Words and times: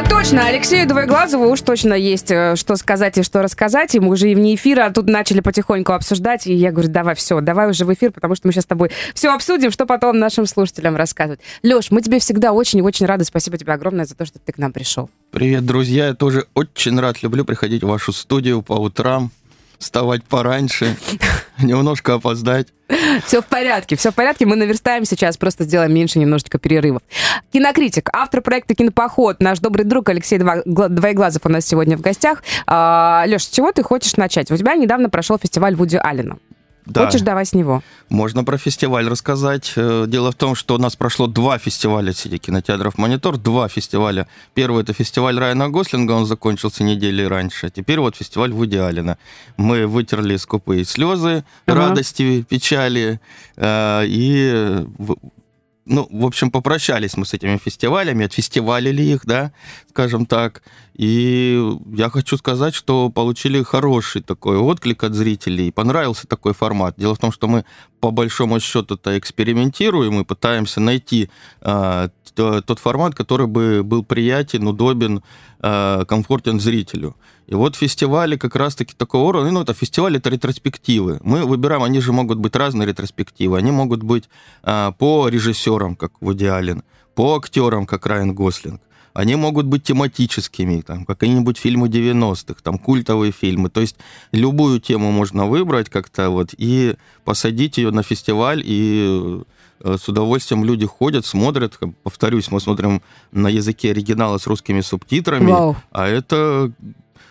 А 0.00 0.08
точно, 0.08 0.46
Алексею 0.46 0.88
Двоеглазову 0.88 1.46
уж 1.50 1.60
точно 1.60 1.92
есть 1.92 2.30
э, 2.30 2.56
что 2.56 2.76
сказать 2.76 3.18
и 3.18 3.22
что 3.22 3.42
рассказать. 3.42 3.94
И 3.94 4.00
мы 4.00 4.08
уже 4.08 4.30
и 4.30 4.34
вне 4.34 4.54
эфира 4.54 4.88
тут 4.88 5.10
начали 5.10 5.40
потихоньку 5.40 5.92
обсуждать. 5.92 6.46
И 6.46 6.54
я 6.54 6.72
говорю, 6.72 6.88
давай, 6.88 7.14
все, 7.14 7.38
давай 7.42 7.68
уже 7.68 7.84
в 7.84 7.92
эфир, 7.92 8.10
потому 8.10 8.34
что 8.34 8.48
мы 8.48 8.54
сейчас 8.54 8.64
с 8.64 8.66
тобой 8.66 8.90
все 9.12 9.34
обсудим, 9.34 9.70
что 9.70 9.84
потом 9.84 10.18
нашим 10.18 10.46
слушателям 10.46 10.96
рассказывать. 10.96 11.40
Леш, 11.62 11.90
мы 11.90 12.00
тебе 12.00 12.18
всегда 12.18 12.52
очень 12.52 12.78
и 12.78 12.82
очень 12.82 13.04
рады. 13.04 13.26
Спасибо 13.26 13.58
тебе 13.58 13.74
огромное 13.74 14.06
за 14.06 14.14
то, 14.14 14.24
что 14.24 14.38
ты 14.38 14.52
к 14.52 14.56
нам 14.56 14.72
пришел. 14.72 15.10
Привет, 15.32 15.66
друзья. 15.66 16.06
Я 16.06 16.14
тоже 16.14 16.46
очень 16.54 16.98
рад, 16.98 17.22
люблю 17.22 17.44
приходить 17.44 17.82
в 17.82 17.88
вашу 17.88 18.14
студию 18.14 18.62
по 18.62 18.72
утрам 18.72 19.30
вставать 19.80 20.22
пораньше, 20.22 20.96
немножко 21.58 22.14
опоздать. 22.14 22.68
Все 23.26 23.40
в 23.40 23.46
порядке, 23.46 23.96
все 23.96 24.10
в 24.10 24.14
порядке. 24.14 24.46
Мы 24.46 24.56
наверстаем 24.56 25.04
сейчас, 25.04 25.36
просто 25.36 25.64
сделаем 25.64 25.92
меньше 25.92 26.18
немножечко 26.18 26.58
перерывов. 26.58 27.02
Кинокритик, 27.52 28.10
автор 28.12 28.42
проекта 28.42 28.74
«Кинопоход», 28.74 29.40
наш 29.40 29.60
добрый 29.60 29.84
друг 29.84 30.08
Алексей 30.08 30.38
Двоеглазов 30.38 31.46
у 31.46 31.48
нас 31.48 31.64
сегодня 31.66 31.96
в 31.96 32.00
гостях. 32.00 32.42
А, 32.66 33.24
Леш, 33.26 33.44
с 33.44 33.48
чего 33.48 33.72
ты 33.72 33.82
хочешь 33.82 34.16
начать? 34.16 34.50
У 34.50 34.56
тебя 34.56 34.74
недавно 34.74 35.08
прошел 35.08 35.38
фестиваль 35.38 35.74
Вуди 35.74 35.96
Аллена. 35.96 36.36
Да. 36.86 37.06
Хочешь, 37.06 37.20
давай 37.20 37.46
с 37.46 37.52
него. 37.52 37.82
Можно 38.08 38.44
про 38.44 38.58
фестиваль 38.58 39.08
рассказать. 39.08 39.72
Э, 39.76 40.04
дело 40.08 40.32
в 40.32 40.34
том, 40.34 40.54
что 40.54 40.74
у 40.74 40.78
нас 40.78 40.96
прошло 40.96 41.26
два 41.26 41.58
фестиваля 41.58 42.12
сети 42.12 42.38
кинотеатров 42.38 42.98
«Монитор». 42.98 43.36
Два 43.36 43.68
фестиваля. 43.68 44.26
Первый— 44.54 44.82
это 44.84 44.92
фестиваль 44.92 45.38
Райана 45.38 45.68
Гослинга, 45.68 46.12
он 46.12 46.26
закончился 46.26 46.82
недели 46.82 47.22
раньше. 47.22 47.70
Теперь 47.70 48.00
вот 48.00 48.16
фестиваль 48.16 48.52
Вуди 48.52 48.76
Аллена. 48.76 49.18
Мы 49.56 49.86
вытерли 49.86 50.36
скупые 50.36 50.84
слезы, 50.84 51.44
ага. 51.66 51.78
радости, 51.78 52.42
печали. 52.42 53.20
Э, 53.56 54.02
и 54.06 54.84
ну, 55.86 56.06
в 56.10 56.24
общем, 56.24 56.50
попрощались 56.50 57.16
мы 57.16 57.24
с 57.24 57.34
этими 57.34 57.56
фестивалями, 57.56 58.26
отфестивалили 58.26 59.02
их, 59.02 59.24
да, 59.24 59.52
скажем 59.88 60.26
так. 60.26 60.62
И 60.94 61.58
я 61.94 62.10
хочу 62.10 62.36
сказать, 62.36 62.74
что 62.74 63.08
получили 63.08 63.62
хороший 63.62 64.20
такой 64.22 64.58
отклик 64.58 65.02
от 65.04 65.14
зрителей. 65.14 65.72
Понравился 65.72 66.26
такой 66.26 66.52
формат. 66.52 66.94
Дело 66.98 67.14
в 67.14 67.18
том, 67.18 67.32
что 67.32 67.48
мы 67.48 67.64
по 68.00 68.10
большому 68.10 68.60
счету-то 68.60 69.18
экспериментируем 69.18 70.20
и 70.20 70.24
пытаемся 70.24 70.80
найти 70.80 71.30
э, 71.62 72.08
тот 72.34 72.78
формат, 72.78 73.14
который 73.14 73.46
бы 73.46 73.82
был 73.82 74.04
приятен, 74.04 74.66
удобен, 74.66 75.22
э, 75.60 76.04
комфортен 76.06 76.60
зрителю. 76.60 77.16
И 77.50 77.54
вот 77.54 77.74
фестивали 77.74 78.36
как 78.36 78.54
раз-таки 78.54 78.94
такого 78.96 79.28
уровня, 79.28 79.50
ну, 79.50 79.62
это 79.62 79.74
фестивали, 79.74 80.18
это 80.18 80.30
ретроспективы. 80.30 81.18
Мы 81.24 81.44
выбираем, 81.44 81.82
они 81.82 82.00
же 82.00 82.12
могут 82.12 82.38
быть 82.38 82.54
разные 82.54 82.86
ретроспективы. 82.86 83.58
Они 83.58 83.72
могут 83.72 84.04
быть 84.04 84.28
э, 84.62 84.92
по 84.96 85.28
режиссерам, 85.28 85.96
как 85.96 86.12
Вуди 86.20 86.46
Аллен, 86.46 86.84
по 87.16 87.34
актерам, 87.34 87.86
как 87.86 88.06
Райан 88.06 88.34
Гослинг. 88.34 88.80
Они 89.14 89.34
могут 89.34 89.66
быть 89.66 89.82
тематическими, 89.82 90.82
там, 90.82 91.04
какие-нибудь 91.04 91.58
фильмы 91.58 91.88
90-х, 91.88 92.60
там, 92.62 92.78
культовые 92.78 93.32
фильмы. 93.32 93.68
То 93.68 93.80
есть 93.80 93.96
любую 94.30 94.80
тему 94.80 95.10
можно 95.10 95.46
выбрать 95.46 95.90
как-то 95.90 96.30
вот 96.30 96.54
и 96.56 96.94
посадить 97.24 97.78
ее 97.78 97.90
на 97.90 98.04
фестиваль, 98.04 98.62
и 98.64 99.42
э, 99.80 99.96
с 100.00 100.08
удовольствием 100.08 100.64
люди 100.64 100.86
ходят, 100.86 101.26
смотрят. 101.26 101.80
Повторюсь, 102.04 102.52
мы 102.52 102.60
смотрим 102.60 103.02
на 103.32 103.48
языке 103.48 103.90
оригинала 103.90 104.38
с 104.38 104.46
русскими 104.46 104.82
субтитрами, 104.82 105.50
Вау. 105.50 105.76
а 105.90 106.06
это 106.06 106.72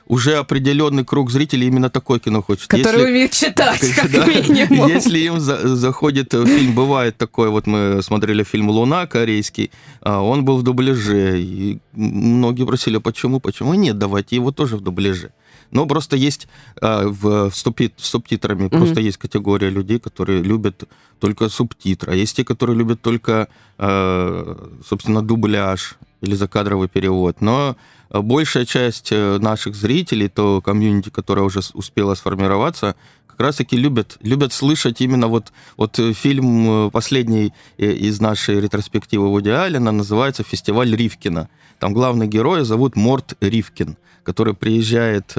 уже 0.09 0.37
определенный 0.37 1.05
круг 1.05 1.31
зрителей 1.31 1.67
именно 1.67 1.89
такое 1.89 2.19
кино 2.19 2.41
хочет. 2.41 2.67
Который 2.67 2.97
если, 2.97 3.11
умеет 3.11 3.31
читать, 3.31 3.79
как 3.95 4.11
да, 4.11 4.25
минимум. 4.25 4.87
Если 4.87 5.19
им 5.19 5.39
за, 5.39 5.75
заходит 5.75 6.31
фильм, 6.31 6.73
бывает 6.73 7.15
такое, 7.17 7.49
вот 7.49 7.67
мы 7.67 8.01
смотрели 8.01 8.43
фильм 8.43 8.69
«Луна» 8.69 9.05
корейский, 9.05 9.71
а 10.01 10.21
он 10.21 10.43
был 10.43 10.57
в 10.57 10.63
дубляже, 10.63 11.39
и 11.39 11.79
многие 11.93 12.65
просили, 12.65 12.97
почему, 12.97 13.39
почему? 13.39 13.75
Нет, 13.75 13.99
давайте 13.99 14.35
его 14.35 14.51
тоже 14.51 14.77
в 14.77 14.81
дубляже. 14.81 15.31
Но 15.71 15.85
просто 15.85 16.15
есть 16.15 16.47
э, 16.81 17.07
в, 17.07 17.51
субтит, 17.53 17.93
с 17.97 18.09
субтитрами, 18.09 18.63
mm-hmm. 18.63 18.77
просто 18.77 19.01
есть 19.01 19.17
категория 19.17 19.69
людей, 19.69 19.99
которые 19.99 20.41
любят 20.41 20.85
только 21.19 21.49
субтитры, 21.49 22.13
а 22.13 22.15
есть 22.15 22.35
те, 22.35 22.43
которые 22.43 22.75
любят 22.75 23.01
только, 23.01 23.47
э, 23.77 24.55
собственно, 24.87 25.21
дубляж 25.21 25.97
или 26.21 26.33
закадровый 26.33 26.87
перевод. 26.87 27.41
Но 27.41 27.75
большая 28.11 28.65
часть 28.65 29.11
э, 29.11 29.37
наших 29.39 29.75
зрителей, 29.75 30.29
то 30.29 30.61
комьюнити, 30.61 31.09
которое 31.09 31.43
уже 31.43 31.61
успело 31.73 32.15
сформироваться, 32.15 32.95
как 33.27 33.39
раз-таки 33.39 33.77
любят, 33.77 34.17
любят 34.21 34.51
слышать 34.51 35.01
именно 35.01 35.27
вот, 35.27 35.51
вот 35.77 35.99
э, 35.99 36.13
фильм 36.13 36.87
э, 36.87 36.91
последний 36.91 37.53
из 37.77 38.19
нашей 38.19 38.59
ретроспективы 38.59 39.29
Вуди 39.29 39.49
Аллена 39.49 39.91
называется 39.91 40.43
«Фестиваль 40.43 40.95
Ривкина». 40.95 41.49
Там 41.79 41.93
главный 41.93 42.27
герой 42.27 42.65
зовут 42.65 42.95
Морт 42.95 43.35
Ривкин, 43.39 43.95
который 44.23 44.53
приезжает 44.53 45.33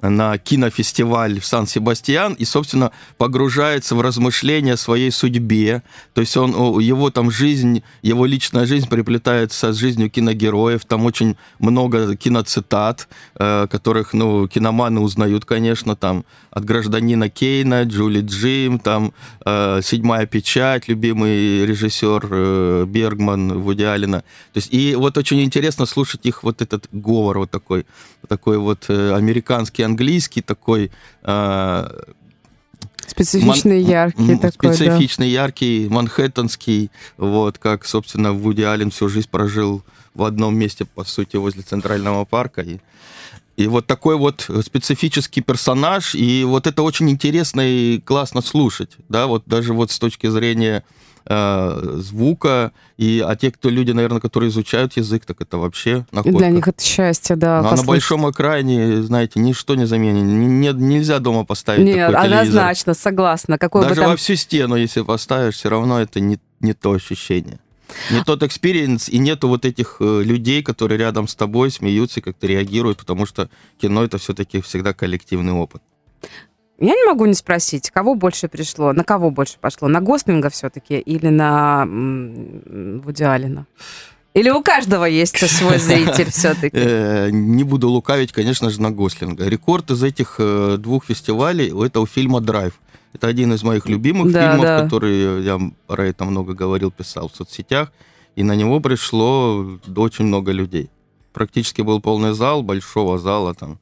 на 0.00 0.38
кинофестиваль 0.38 1.40
в 1.40 1.46
Сан-Себастьян 1.46 2.34
и, 2.34 2.44
собственно, 2.44 2.92
погружается 3.16 3.94
в 3.94 4.00
размышления 4.00 4.74
о 4.74 4.76
своей 4.76 5.10
судьбе. 5.10 5.82
То 6.14 6.20
есть 6.20 6.36
он, 6.36 6.78
его 6.78 7.10
там 7.10 7.30
жизнь, 7.30 7.82
его 8.02 8.26
личная 8.26 8.66
жизнь 8.66 8.88
приплетается 8.88 9.72
с 9.72 9.76
жизнью 9.76 10.10
киногероев. 10.10 10.84
Там 10.84 11.04
очень 11.04 11.36
много 11.58 12.16
киноцитат, 12.16 13.08
э, 13.34 13.66
которых, 13.70 14.12
ну, 14.12 14.46
киноманы 14.46 15.00
узнают, 15.00 15.44
конечно, 15.44 15.96
там 15.96 16.24
от 16.58 16.64
гражданина 16.64 17.30
Кейна, 17.30 17.84
Джули 17.84 18.20
Джим, 18.20 18.78
там 18.78 19.12
э, 19.44 19.80
«Седьмая 19.82 20.26
печать», 20.26 20.88
любимый 20.88 21.64
режиссер 21.64 22.28
э, 22.30 22.84
Бергман, 22.86 23.60
Вуди 23.60 23.84
Аллена. 23.84 24.20
То 24.52 24.58
есть, 24.58 24.68
и 24.72 24.94
вот 24.94 25.16
очень 25.16 25.40
интересно 25.42 25.86
слушать 25.86 26.26
их 26.26 26.42
вот 26.42 26.60
этот 26.60 26.88
говор 26.92 27.38
вот 27.38 27.50
такой, 27.50 27.86
такой 28.28 28.58
вот 28.58 28.84
э, 28.88 29.14
американский 29.14 29.82
английский 29.84 30.42
такой... 30.42 30.90
Э, 31.22 31.88
Специфичный, 33.06 33.80
ман- 33.80 33.90
яркий 33.90 34.36
такой, 34.36 34.74
Специфичный, 34.74 35.28
да. 35.28 35.42
яркий, 35.42 35.88
манхэттенский, 35.88 36.90
вот, 37.16 37.56
как, 37.56 37.86
собственно, 37.86 38.32
Вуди 38.34 38.62
Аллен 38.62 38.90
всю 38.90 39.08
жизнь 39.08 39.28
прожил 39.30 39.82
в 40.14 40.24
одном 40.24 40.56
месте, 40.56 40.84
по 40.84 41.04
сути, 41.04 41.36
возле 41.36 41.62
Центрального 41.62 42.24
парка. 42.26 42.60
И, 42.60 42.78
и 43.58 43.66
вот 43.66 43.88
такой 43.88 44.16
вот 44.16 44.48
специфический 44.64 45.40
персонаж, 45.40 46.14
и 46.14 46.44
вот 46.44 46.68
это 46.68 46.84
очень 46.84 47.10
интересно 47.10 47.60
и 47.60 47.98
классно 47.98 48.40
слушать, 48.40 48.92
да, 49.08 49.26
вот 49.26 49.42
даже 49.46 49.74
вот 49.74 49.90
с 49.90 49.98
точки 49.98 50.28
зрения 50.28 50.84
э, 51.26 51.96
звука, 51.96 52.70
и, 52.98 53.20
а 53.26 53.34
те, 53.34 53.50
кто 53.50 53.68
люди, 53.68 53.90
наверное, 53.90 54.20
которые 54.20 54.50
изучают 54.50 54.96
язык, 54.96 55.24
так 55.26 55.40
это 55.40 55.58
вообще 55.58 56.06
находка. 56.12 56.38
Для 56.38 56.50
них 56.50 56.68
это 56.68 56.80
счастье, 56.80 57.34
да. 57.34 57.60
Но 57.62 57.74
на 57.74 57.82
большом 57.82 58.30
экране, 58.30 59.02
знаете, 59.02 59.40
ничто 59.40 59.74
не 59.74 59.86
заменит. 59.86 60.22
Не, 60.22 60.72
нельзя 60.72 61.18
дома 61.18 61.44
поставить 61.44 61.84
Нет, 61.84 62.12
такой 62.12 62.28
телевизор. 62.28 62.40
однозначно, 62.40 62.94
согласна. 62.94 63.58
Какой 63.58 63.82
Даже 63.82 63.96
бы 63.96 64.00
там... 64.02 64.10
во 64.12 64.16
всю 64.16 64.36
стену, 64.36 64.76
если 64.76 65.02
поставишь, 65.02 65.56
все 65.56 65.68
равно 65.68 66.00
это 66.00 66.20
не, 66.20 66.38
не 66.60 66.74
то 66.74 66.92
ощущение. 66.92 67.58
Не 68.10 68.22
тот 68.24 68.42
experience, 68.42 69.08
и 69.08 69.18
нету 69.18 69.48
вот 69.48 69.64
этих 69.64 69.96
э, 70.00 70.22
людей, 70.22 70.62
которые 70.62 70.98
рядом 70.98 71.28
с 71.28 71.34
тобой 71.34 71.70
смеются 71.70 72.20
и 72.20 72.22
как-то 72.22 72.46
реагируют, 72.46 72.98
потому 72.98 73.26
что 73.26 73.48
кино 73.80 74.04
это 74.04 74.18
все-таки 74.18 74.60
всегда 74.60 74.92
коллективный 74.92 75.52
опыт. 75.52 75.82
Я 76.80 76.94
не 76.94 77.04
могу 77.04 77.26
не 77.26 77.34
спросить, 77.34 77.90
кого 77.90 78.14
больше 78.14 78.46
пришло, 78.48 78.92
на 78.92 79.02
кого 79.02 79.30
больше 79.30 79.58
пошло, 79.60 79.88
на 79.88 80.00
Гослинга 80.00 80.48
все-таки 80.48 80.98
или 80.98 81.28
на 81.28 81.84
Вуди 81.84 83.24
Аллена? 83.24 83.66
Или 84.34 84.50
у 84.50 84.62
каждого 84.62 85.04
есть 85.04 85.36
свой 85.50 85.78
зритель 85.78 86.30
все-таки? 86.30 86.76
Э, 86.76 87.30
не 87.30 87.64
буду 87.64 87.88
лукавить, 87.88 88.30
конечно 88.32 88.70
же, 88.70 88.80
на 88.80 88.92
Гослинга. 88.92 89.48
Рекорд 89.48 89.90
из 89.90 90.02
этих 90.04 90.36
э, 90.38 90.76
двух 90.78 91.06
фестивалей 91.06 91.72
у 91.72 91.82
этого 91.82 92.06
фильма 92.06 92.40
«Драйв». 92.40 92.74
Это 93.12 93.26
один 93.26 93.52
из 93.52 93.62
моих 93.62 93.88
любимых 93.88 94.32
да, 94.32 94.52
фильмов, 94.52 94.66
да. 94.66 94.82
который 94.82 95.42
я 95.42 95.60
про 95.86 96.06
это 96.06 96.24
много 96.24 96.54
говорил, 96.54 96.90
писал 96.90 97.28
в 97.28 97.36
соцсетях. 97.36 97.92
И 98.36 98.42
на 98.42 98.54
него 98.54 98.80
пришло 98.80 99.78
очень 99.96 100.26
много 100.26 100.52
людей. 100.52 100.90
Практически 101.32 101.82
был 101.82 102.00
полный 102.00 102.34
зал, 102.34 102.62
большого 102.62 103.18
зала 103.18 103.54
там 103.54 103.78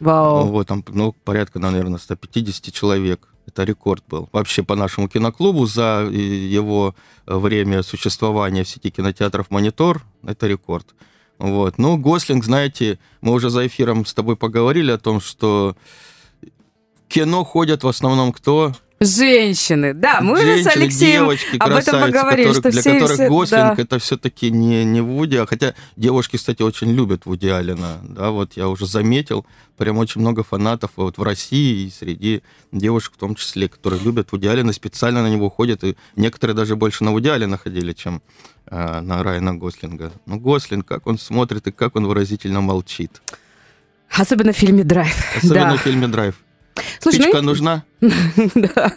Вау. 0.00 0.46
Вот, 0.46 0.66
там, 0.66 0.82
ну, 0.88 1.14
порядка, 1.24 1.58
наверное, 1.58 1.98
150 1.98 2.72
человек. 2.72 3.28
Это 3.46 3.64
рекорд 3.64 4.02
был. 4.08 4.28
Вообще 4.32 4.62
по 4.62 4.74
нашему 4.74 5.08
киноклубу 5.08 5.66
за 5.66 6.08
его 6.10 6.94
время 7.26 7.82
существования 7.82 8.64
в 8.64 8.68
сети 8.68 8.90
кинотеатров 8.90 9.50
«Монитор» 9.50 10.02
это 10.24 10.46
рекорд. 10.46 10.94
Вот. 11.38 11.78
Ну, 11.78 11.96
Гослинг, 11.96 12.44
знаете, 12.44 12.98
мы 13.20 13.32
уже 13.32 13.50
за 13.50 13.66
эфиром 13.66 14.06
с 14.06 14.14
тобой 14.14 14.36
поговорили 14.36 14.92
о 14.92 14.98
том, 14.98 15.20
что 15.20 15.76
кино 17.10 17.44
ходят 17.44 17.84
в 17.84 17.88
основном 17.88 18.32
кто? 18.32 18.72
Женщины, 19.02 19.94
да, 19.94 20.20
мы 20.20 20.36
Женщины, 20.36 20.60
уже 20.60 20.62
с 20.62 20.76
Алексеем 20.76 21.22
девочки, 21.22 21.56
об 21.58 21.70
этом 21.70 22.02
поговорили, 22.02 22.48
которых, 22.48 22.56
что 22.58 22.70
для 22.70 22.80
все, 22.82 22.92
которых 22.92 23.14
все, 23.14 23.28
Гослинг 23.30 23.76
да. 23.76 23.82
это 23.82 23.98
все-таки 23.98 24.50
не, 24.50 24.84
не 24.84 25.00
Вуди, 25.00 25.36
а 25.36 25.46
хотя 25.46 25.74
девушки, 25.96 26.36
кстати, 26.36 26.60
очень 26.60 26.92
любят 26.92 27.24
Вуди 27.24 27.48
Аллена, 27.48 28.00
да, 28.02 28.30
вот 28.30 28.58
я 28.58 28.68
уже 28.68 28.84
заметил, 28.84 29.46
прям 29.78 29.96
очень 29.96 30.20
много 30.20 30.44
фанатов 30.44 30.90
вот 30.96 31.16
в 31.16 31.22
России 31.22 31.86
и 31.86 31.90
среди 31.90 32.42
девушек 32.72 33.14
в 33.14 33.16
том 33.16 33.36
числе, 33.36 33.70
которые 33.70 34.02
любят 34.02 34.32
Вуди 34.32 34.48
Аллена, 34.48 34.74
специально 34.74 35.22
на 35.22 35.30
него 35.30 35.48
ходят, 35.48 35.82
и 35.82 35.96
некоторые 36.16 36.54
даже 36.54 36.76
больше 36.76 37.02
на 37.02 37.12
Вуди 37.12 37.30
Аллена 37.30 37.56
ходили, 37.56 37.94
чем 37.94 38.20
э, 38.66 39.00
на 39.00 39.22
Райана 39.22 39.54
Гослинга. 39.54 40.12
Ну, 40.26 40.38
Гослинг, 40.38 40.86
как 40.86 41.06
он 41.06 41.18
смотрит 41.18 41.66
и 41.66 41.72
как 41.72 41.96
он 41.96 42.06
выразительно 42.06 42.60
молчит. 42.60 43.22
Особенно 44.10 44.52
в 44.52 44.56
фильме 44.56 44.84
«Драйв». 44.84 45.14
Особенно 45.38 45.70
да. 45.70 45.76
в 45.78 45.80
фильме 45.80 46.06
«Драйв». 46.06 46.34
Слушай, 47.00 47.22
Спичка 47.22 47.40
ну, 47.40 47.48
нужна? 47.48 47.84
да. 48.00 48.92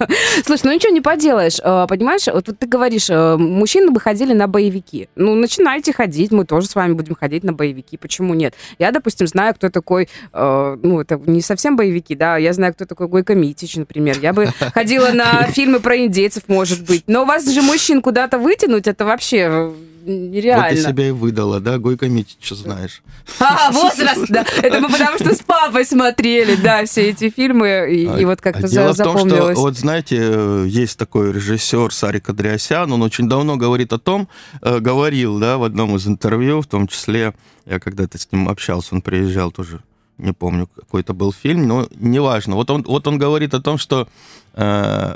Слушай, 0.45 0.61
ну 0.65 0.73
ничего 0.73 0.93
не 0.93 1.01
поделаешь. 1.01 1.59
Э, 1.63 1.85
Понимаешь, 1.87 2.27
вот 2.27 2.45
ты 2.57 2.67
говоришь, 2.67 3.09
э, 3.09 3.37
мужчины 3.37 3.91
бы 3.91 3.99
ходили 3.99 4.33
на 4.33 4.47
боевики. 4.47 5.09
Ну, 5.15 5.35
начинайте 5.35 5.93
ходить, 5.93 6.31
мы 6.31 6.45
тоже 6.45 6.67
с 6.67 6.75
вами 6.75 6.93
будем 6.93 7.15
ходить 7.15 7.43
на 7.43 7.53
боевики. 7.53 7.97
Почему 7.97 8.33
нет? 8.33 8.53
Я, 8.79 8.91
допустим, 8.91 9.27
знаю, 9.27 9.53
кто 9.55 9.69
такой, 9.69 10.09
э, 10.33 10.77
ну, 10.81 11.01
это 11.01 11.19
не 11.25 11.41
совсем 11.41 11.75
боевики, 11.75 12.15
да, 12.15 12.37
я 12.37 12.53
знаю, 12.53 12.73
кто 12.73 12.85
такой 12.85 13.07
Гойко 13.07 13.35
Митич, 13.35 13.75
например. 13.75 14.17
Я 14.21 14.33
бы 14.33 14.47
ходила 14.73 15.11
на 15.11 15.43
фильмы 15.47 15.79
про 15.79 15.97
индейцев, 15.97 16.43
может 16.47 16.85
быть. 16.85 17.03
Но 17.07 17.23
у 17.23 17.25
вас 17.25 17.47
же 17.47 17.61
мужчин 17.61 18.01
куда-то 18.01 18.37
вытянуть, 18.37 18.87
это 18.87 19.05
вообще 19.05 19.47
э, 19.49 19.73
нереально. 20.05 20.67
Вот 20.67 20.75
ты 20.75 20.81
себя 20.81 21.07
и 21.07 21.11
выдала, 21.11 21.59
да? 21.59 21.77
Гойко 21.77 22.07
Митича 22.07 22.55
знаешь. 22.55 23.01
А, 23.39 23.71
возраст, 23.71 24.25
да. 24.29 24.45
Это 24.61 24.79
мы 24.79 24.89
потому 24.89 25.17
что 25.17 25.33
с 25.33 25.39
папой 25.39 25.85
смотрели, 25.85 26.55
да, 26.55 26.85
все 26.85 27.09
эти 27.09 27.29
фильмы, 27.29 27.87
и, 27.91 28.21
и 28.21 28.25
вот 28.25 28.41
как-то 28.41 28.65
А 28.67 28.69
Дело 28.69 28.93
за- 28.93 29.03
в 29.03 29.07
том, 29.07 29.29
что, 29.29 29.53
вот 29.55 29.77
знаете, 29.77 30.17
э, 30.19 30.65
есть 30.67 30.97
такой 30.97 31.31
режиссер 31.31 31.91
Сарик 31.93 32.29
Андреасян, 32.29 32.91
он 32.91 33.01
очень 33.01 33.29
давно 33.29 33.57
говорит 33.57 33.93
о 33.93 33.99
том, 33.99 34.27
э, 34.61 34.79
говорил, 34.79 35.39
да, 35.39 35.57
в 35.57 35.63
одном 35.63 35.95
из 35.95 36.07
интервью, 36.07 36.61
в 36.61 36.67
том 36.67 36.87
числе, 36.87 37.33
я 37.65 37.79
когда-то 37.79 38.17
с 38.17 38.27
ним 38.31 38.49
общался, 38.49 38.95
он 38.95 39.01
приезжал 39.01 39.51
тоже, 39.51 39.81
не 40.17 40.33
помню, 40.33 40.67
какой-то 40.67 41.13
был 41.13 41.31
фильм, 41.33 41.67
но 41.67 41.87
неважно. 41.95 42.55
Вот 42.55 42.69
он, 42.69 42.83
вот 42.83 43.07
он 43.07 43.17
говорит 43.17 43.53
о 43.53 43.61
том, 43.61 43.77
что 43.77 44.07
э, 44.53 45.15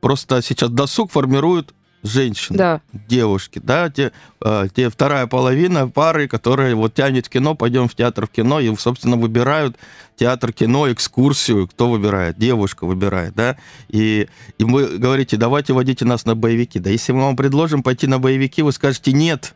просто 0.00 0.42
сейчас 0.42 0.70
досуг 0.70 1.10
формируют 1.10 1.74
женщины, 2.06 2.56
Да. 2.58 2.80
девушки, 2.92 3.60
да, 3.62 3.90
те, 3.90 4.12
э, 4.44 4.68
те 4.74 4.88
вторая 4.90 5.26
половина 5.26 5.88
пары, 5.88 6.28
которые 6.28 6.74
вот 6.74 6.94
тянет 6.94 7.28
кино, 7.28 7.54
пойдем 7.54 7.88
в 7.88 7.94
театр 7.94 8.26
в 8.26 8.30
кино, 8.30 8.60
и, 8.60 8.74
собственно, 8.76 9.16
выбирают 9.16 9.76
театр, 10.16 10.52
кино, 10.52 10.90
экскурсию, 10.90 11.68
кто 11.68 11.90
выбирает? 11.90 12.38
Девушка 12.38 12.86
выбирает, 12.86 13.34
да, 13.34 13.56
и, 13.88 14.28
и 14.58 14.64
вы 14.64 14.98
говорите, 14.98 15.36
давайте 15.36 15.72
водите 15.72 16.04
нас 16.04 16.24
на 16.24 16.34
боевики, 16.34 16.78
да 16.78 16.90
если 16.90 17.12
мы 17.12 17.22
вам 17.22 17.36
предложим 17.36 17.82
пойти 17.82 18.06
на 18.06 18.18
боевики, 18.18 18.62
вы 18.62 18.72
скажете 18.72 19.12
нет, 19.12 19.54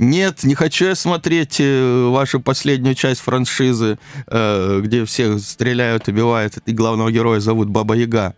нет, 0.00 0.44
не 0.44 0.54
хочу 0.54 0.86
я 0.86 0.94
смотреть 0.94 1.56
э, 1.60 2.08
вашу 2.08 2.40
последнюю 2.40 2.94
часть 2.94 3.20
франшизы, 3.20 3.98
э, 4.28 4.80
где 4.82 5.04
всех 5.04 5.38
стреляют, 5.40 6.08
убивают, 6.08 6.56
и 6.64 6.72
главного 6.72 7.12
героя 7.12 7.38
зовут 7.38 7.68
Баба 7.68 7.94
Яга. 7.94 8.34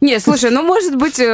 Не, 0.00 0.18
слушай, 0.20 0.50
ну, 0.50 0.62
может 0.62 0.96
быть, 0.96 1.18
э, 1.18 1.24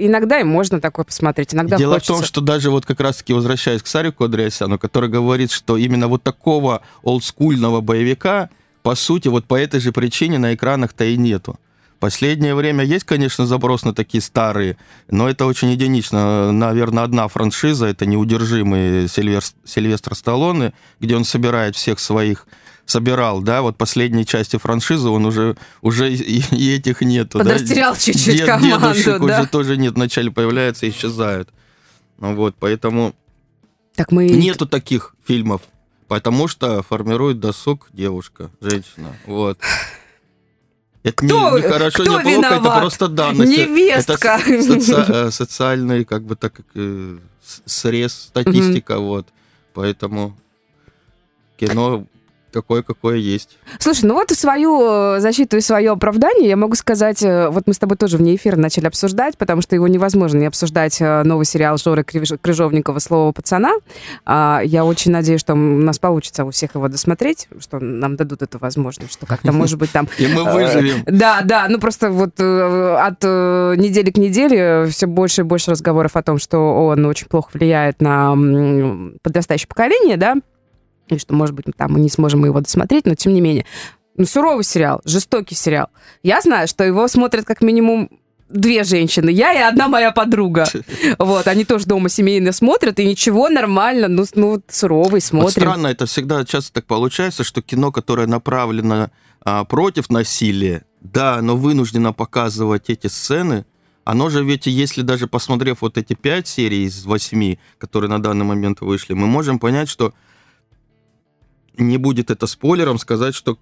иногда 0.00 0.40
и 0.40 0.44
можно 0.44 0.80
такое 0.80 1.04
посмотреть, 1.04 1.54
иногда 1.54 1.76
Дело 1.76 1.94
хочется. 1.94 2.14
в 2.14 2.16
том, 2.18 2.24
что 2.26 2.40
даже 2.40 2.70
вот 2.70 2.86
как 2.86 3.00
раз-таки 3.00 3.32
возвращаясь 3.32 3.82
к 3.82 3.86
Сарику 3.86 4.24
Андреасяну, 4.24 4.78
который 4.78 5.08
говорит, 5.08 5.50
что 5.50 5.76
именно 5.76 6.08
вот 6.08 6.22
такого 6.22 6.82
олдскульного 7.02 7.80
боевика, 7.80 8.50
по 8.82 8.94
сути, 8.94 9.28
вот 9.28 9.44
по 9.44 9.54
этой 9.58 9.80
же 9.80 9.92
причине 9.92 10.38
на 10.38 10.54
экранах-то 10.54 11.04
и 11.04 11.16
нету. 11.16 11.58
Последнее 12.00 12.56
время 12.56 12.82
есть, 12.82 13.04
конечно, 13.04 13.46
заброс 13.46 13.84
на 13.84 13.94
такие 13.94 14.20
старые, 14.20 14.76
но 15.08 15.28
это 15.28 15.46
очень 15.46 15.70
единично. 15.70 16.50
Наверное, 16.50 17.04
одна 17.04 17.28
франшиза, 17.28 17.86
это 17.86 18.06
неудержимый 18.06 19.06
Сильвер- 19.06 19.54
Сильвестр 19.64 20.16
Сталлоне, 20.16 20.72
где 20.98 21.14
он 21.14 21.24
собирает 21.24 21.76
всех 21.76 22.00
своих 22.00 22.48
собирал, 22.86 23.40
да, 23.42 23.62
вот 23.62 23.76
последние 23.76 24.24
части 24.24 24.56
франшизы 24.58 25.08
он 25.08 25.24
уже, 25.24 25.56
уже 25.80 26.12
и, 26.12 26.42
и 26.50 26.74
этих 26.76 27.00
нету. 27.00 27.38
да. 27.38 27.44
Подрастерял 27.44 27.96
чуть-чуть 27.96 28.36
Дед- 28.38 28.46
команду, 28.46 28.88
дедушек 28.88 29.18
да. 29.24 29.40
уже 29.40 29.48
тоже 29.48 29.76
нет, 29.76 29.94
вначале 29.94 30.30
появляются 30.30 30.86
и 30.86 30.90
исчезают. 30.90 31.48
Ну 32.18 32.34
вот, 32.34 32.54
поэтому 32.58 33.14
Так 33.94 34.12
мы... 34.12 34.28
нету 34.28 34.66
таких 34.66 35.14
фильмов, 35.24 35.62
потому 36.08 36.48
что 36.48 36.82
формирует 36.82 37.40
досуг 37.40 37.88
девушка, 37.92 38.50
женщина, 38.60 39.16
вот. 39.26 39.58
Это 41.04 41.26
Кто- 41.26 41.50
не, 41.58 41.62
не 41.62 41.68
хорошо, 41.68 42.02
кто 42.04 42.18
не 42.18 42.22
плохо, 42.22 42.46
это 42.46 42.54
виноват? 42.60 42.78
просто 42.80 43.08
данность. 43.08 43.50
Невестка. 43.50 44.40
Это 44.46 44.62
соци- 44.62 45.26
э, 45.26 45.30
социальный, 45.32 46.04
как 46.04 46.22
бы 46.24 46.36
так, 46.36 46.60
э, 46.76 47.18
срез, 47.66 48.12
статистика, 48.12 48.98
вот. 49.00 49.26
Поэтому 49.74 50.36
кино 51.56 52.06
такое, 52.52 52.82
какое 52.82 53.16
есть. 53.16 53.58
Слушай, 53.78 54.04
ну 54.04 54.14
вот 54.14 54.30
в 54.30 54.36
свою 54.36 55.16
э, 55.16 55.20
защиту 55.20 55.56
и 55.56 55.60
свое 55.60 55.90
оправдание 55.90 56.48
я 56.48 56.56
могу 56.56 56.74
сказать, 56.76 57.22
э, 57.22 57.48
вот 57.48 57.64
мы 57.66 57.74
с 57.74 57.78
тобой 57.78 57.96
тоже 57.96 58.18
вне 58.18 58.36
эфира 58.36 58.56
начали 58.56 58.86
обсуждать, 58.86 59.36
потому 59.38 59.62
что 59.62 59.74
его 59.74 59.88
невозможно 59.88 60.38
не 60.38 60.46
обсуждать 60.46 61.00
э, 61.00 61.22
новый 61.24 61.46
сериал 61.46 61.78
Жоры 61.78 62.04
Крыжовникова 62.04 62.98
«Слово 62.98 63.32
пацана». 63.32 63.72
А, 64.24 64.60
Я 64.64 64.84
очень 64.84 65.10
надеюсь, 65.10 65.40
что 65.40 65.54
у 65.54 65.56
нас 65.56 65.98
получится 65.98 66.44
у 66.44 66.50
всех 66.50 66.74
его 66.74 66.88
досмотреть, 66.88 67.48
что 67.58 67.80
нам 67.80 68.16
дадут 68.16 68.42
эту 68.42 68.58
возможность, 68.58 69.12
что 69.12 69.26
как-то, 69.26 69.52
может 69.52 69.78
быть, 69.78 69.90
там... 69.90 70.08
И 70.18 70.26
мы 70.26 70.44
выживем. 70.44 71.02
Да, 71.06 71.40
да, 71.42 71.66
ну 71.68 71.78
просто 71.78 72.10
вот 72.10 72.38
от 72.38 73.22
недели 73.22 74.10
к 74.10 74.18
неделе 74.18 74.86
все 74.86 75.06
больше 75.06 75.40
и 75.40 75.44
больше 75.44 75.70
разговоров 75.70 76.16
о 76.16 76.22
том, 76.22 76.38
что 76.38 76.86
он 76.86 77.04
очень 77.06 77.26
плохо 77.26 77.50
влияет 77.52 78.00
на 78.00 78.36
подрастающее 79.22 79.68
поколение, 79.68 80.16
да, 80.16 80.36
и 81.08 81.18
что, 81.18 81.34
может 81.34 81.54
быть, 81.54 81.66
там 81.76 81.92
мы 81.92 82.00
не 82.00 82.08
сможем 82.08 82.44
его 82.44 82.60
досмотреть, 82.60 83.06
но 83.06 83.14
тем 83.14 83.34
не 83.34 83.40
менее. 83.40 83.66
Ну, 84.16 84.26
суровый 84.26 84.64
сериал, 84.64 85.00
жестокий 85.04 85.54
сериал. 85.54 85.88
Я 86.22 86.40
знаю, 86.40 86.68
что 86.68 86.84
его 86.84 87.08
смотрят 87.08 87.44
как 87.44 87.62
минимум 87.62 88.10
две 88.52 88.84
женщины, 88.84 89.30
я 89.30 89.52
и 89.52 89.58
одна 89.58 89.88
моя 89.88 90.12
подруга. 90.12 90.66
Вот, 91.18 91.46
они 91.46 91.64
тоже 91.64 91.86
дома 91.86 92.08
семейно 92.08 92.52
смотрят, 92.52 92.98
и 92.98 93.06
ничего, 93.06 93.48
нормально, 93.48 94.08
ну, 94.08 94.24
ну 94.34 94.48
вот 94.50 94.64
суровый, 94.68 95.20
Вот 95.20 95.22
смотрим. 95.22 95.50
странно, 95.50 95.86
это 95.88 96.06
всегда 96.06 96.44
часто 96.44 96.74
так 96.74 96.86
получается, 96.86 97.44
что 97.44 97.62
кино, 97.62 97.90
которое 97.92 98.26
направлено 98.26 99.10
а, 99.40 99.64
против 99.64 100.10
насилия, 100.10 100.84
да, 101.00 101.36
оно 101.36 101.56
вынуждено 101.56 102.12
показывать 102.12 102.90
эти 102.90 103.06
сцены, 103.06 103.64
оно 104.04 104.30
же 104.30 104.44
ведь, 104.44 104.66
если 104.66 105.02
даже 105.02 105.26
посмотрев 105.26 105.78
вот 105.80 105.96
эти 105.96 106.14
пять 106.14 106.48
серий 106.48 106.84
из 106.84 107.04
восьми, 107.04 107.58
которые 107.78 108.10
на 108.10 108.20
данный 108.20 108.44
момент 108.44 108.80
вышли, 108.80 109.14
мы 109.14 109.26
можем 109.26 109.58
понять, 109.58 109.88
что 109.88 110.12
не 111.78 111.96
будет 111.98 112.30
это 112.30 112.46
спойлером 112.46 112.98
сказать, 112.98 113.34
что 113.34 113.58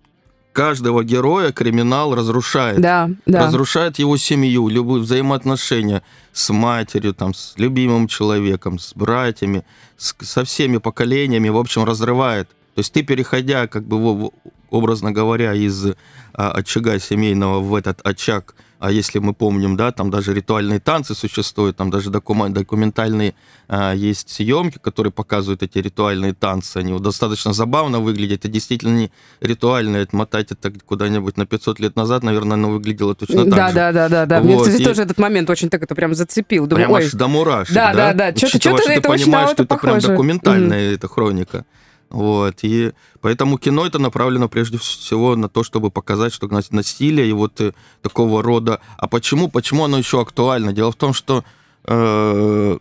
каждого 0.52 1.04
героя 1.04 1.52
криминал 1.52 2.14
разрушает 2.14 2.80
Да, 2.80 3.08
да. 3.26 3.46
разрушает 3.46 3.98
его 4.00 4.16
семью, 4.16 4.68
любые 4.68 5.00
взаимоотношения 5.02 6.02
с 6.32 6.50
матерью, 6.52 7.14
там, 7.14 7.34
с 7.34 7.54
любимым 7.56 8.08
человеком, 8.08 8.78
с 8.80 8.92
братьями, 8.94 9.64
с- 9.96 10.14
со 10.20 10.44
всеми 10.44 10.78
поколениями, 10.78 11.48
в 11.50 11.56
общем, 11.56 11.84
разрывает. 11.84 12.48
То 12.74 12.80
есть 12.80 12.92
ты, 12.92 13.02
переходя, 13.04 13.68
как 13.68 13.84
бы, 13.84 14.30
образно 14.70 15.12
говоря, 15.12 15.54
из 15.54 15.86
а, 16.32 16.52
очага 16.52 16.98
семейного 16.98 17.60
в 17.60 17.74
этот 17.74 18.00
очаг, 18.04 18.54
а 18.80 18.90
если 18.90 19.18
мы 19.20 19.34
помним, 19.34 19.76
да, 19.76 19.92
там 19.92 20.10
даже 20.10 20.34
ритуальные 20.34 20.80
танцы 20.80 21.14
существуют, 21.14 21.76
там 21.76 21.90
даже 21.90 22.10
докумен- 22.10 22.52
документальные 22.52 23.34
а, 23.68 23.92
есть 23.94 24.30
съемки, 24.30 24.78
которые 24.78 25.12
показывают 25.12 25.62
эти 25.62 25.78
ритуальные 25.78 26.32
танцы, 26.34 26.78
они 26.78 26.92
вот 26.92 27.02
достаточно 27.02 27.52
забавно 27.52 28.00
выглядят, 28.00 28.40
это 28.40 28.48
действительно 28.48 28.96
не 28.96 29.10
ритуальное, 29.40 30.02
отмотать 30.02 30.50
это 30.50 30.72
куда-нибудь 30.72 31.36
на 31.36 31.46
500 31.46 31.78
лет 31.78 31.94
назад, 31.94 32.22
наверное, 32.24 32.54
оно 32.54 32.70
выглядело 32.70 33.14
точно 33.14 33.44
так 33.44 33.54
Да, 33.54 33.68
же. 33.68 33.74
да, 33.74 33.92
да, 33.92 34.08
да, 34.08 34.26
да. 34.26 34.40
Мне, 34.40 34.56
Вот, 34.56 34.66
кстати, 34.66 34.82
и- 34.82 34.84
тоже 34.84 35.02
этот 35.02 35.18
момент 35.18 35.48
очень 35.50 35.68
так 35.68 35.82
это 35.82 35.94
прям 35.94 36.14
зацепил. 36.14 36.66
Думаю, 36.66 36.86
Прям 36.88 36.96
аж 36.96 37.12
до 37.12 37.28
мурашек, 37.28 37.74
Да, 37.74 37.92
да? 37.92 38.12
да, 38.12 38.14
да. 38.14 38.32
Чё-то- 38.32 38.46
Учитывая, 38.56 38.78
чё-то 38.78 38.82
что 38.90 38.92
это 39.00 39.10
очень 39.10 39.30
на 39.30 39.42
что 39.44 39.52
это 39.52 39.62
это 39.64 39.76
прям 39.76 39.94
похоже. 39.96 40.08
документальная 40.08 40.94
эта 40.94 41.06
хроника. 41.06 41.64
Вот, 42.10 42.58
и 42.62 42.92
поэтому 43.20 43.56
кино 43.56 43.86
это 43.86 44.00
направлено 44.00 44.48
прежде 44.48 44.78
всего 44.78 45.36
на 45.36 45.48
то, 45.48 45.62
чтобы 45.62 45.90
показать, 45.90 46.32
что 46.32 46.48
нас- 46.48 46.72
насилие 46.72 47.28
и 47.28 47.32
вот 47.32 47.60
э, 47.60 47.72
такого 48.02 48.42
рода... 48.42 48.80
А 48.98 49.06
почему? 49.06 49.48
Почему 49.48 49.84
оно 49.84 49.98
еще 49.98 50.20
актуально? 50.20 50.72
Дело 50.72 50.90
в 50.90 50.96
том, 50.96 51.14
что 51.14 51.44
э, 51.84 52.78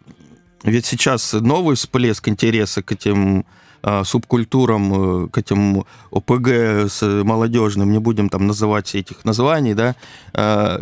ведь 0.63 0.85
сейчас 0.87 1.33
новый 1.33 1.75
всплеск 1.75 2.27
интереса 2.27 2.81
к 2.81 2.91
этим 2.91 3.45
э, 3.83 4.03
субкультурам, 4.03 5.25
э, 5.25 5.27
к 5.29 5.37
этим 5.37 5.85
ОПГ 6.11 6.47
с 6.89 7.03
молодежным, 7.23 7.91
не 7.91 7.99
будем 7.99 8.29
там 8.29 8.47
называть 8.47 8.95
этих 8.95 9.25
названий, 9.25 9.75
да, 9.75 9.95
э, 10.33 10.79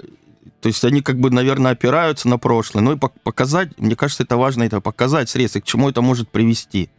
то 0.62 0.70
есть 0.70 0.84
они 0.86 1.02
как 1.02 1.20
бы, 1.20 1.30
наверное, 1.30 1.74
опираются 1.74 2.28
на 2.28 2.38
прошлое. 2.38 2.82
Ну 2.82 2.94
и 2.94 2.96
пок- 2.96 3.12
показать, 3.24 3.78
мне 3.78 3.96
кажется, 3.96 4.24
это 4.24 4.38
важно, 4.38 4.64
это 4.64 4.82
показать 4.82 5.30
средства, 5.30 5.60
к 5.60 5.66
чему 5.66 5.90
это 5.90 6.02
может 6.02 6.30
привести. 6.30 6.90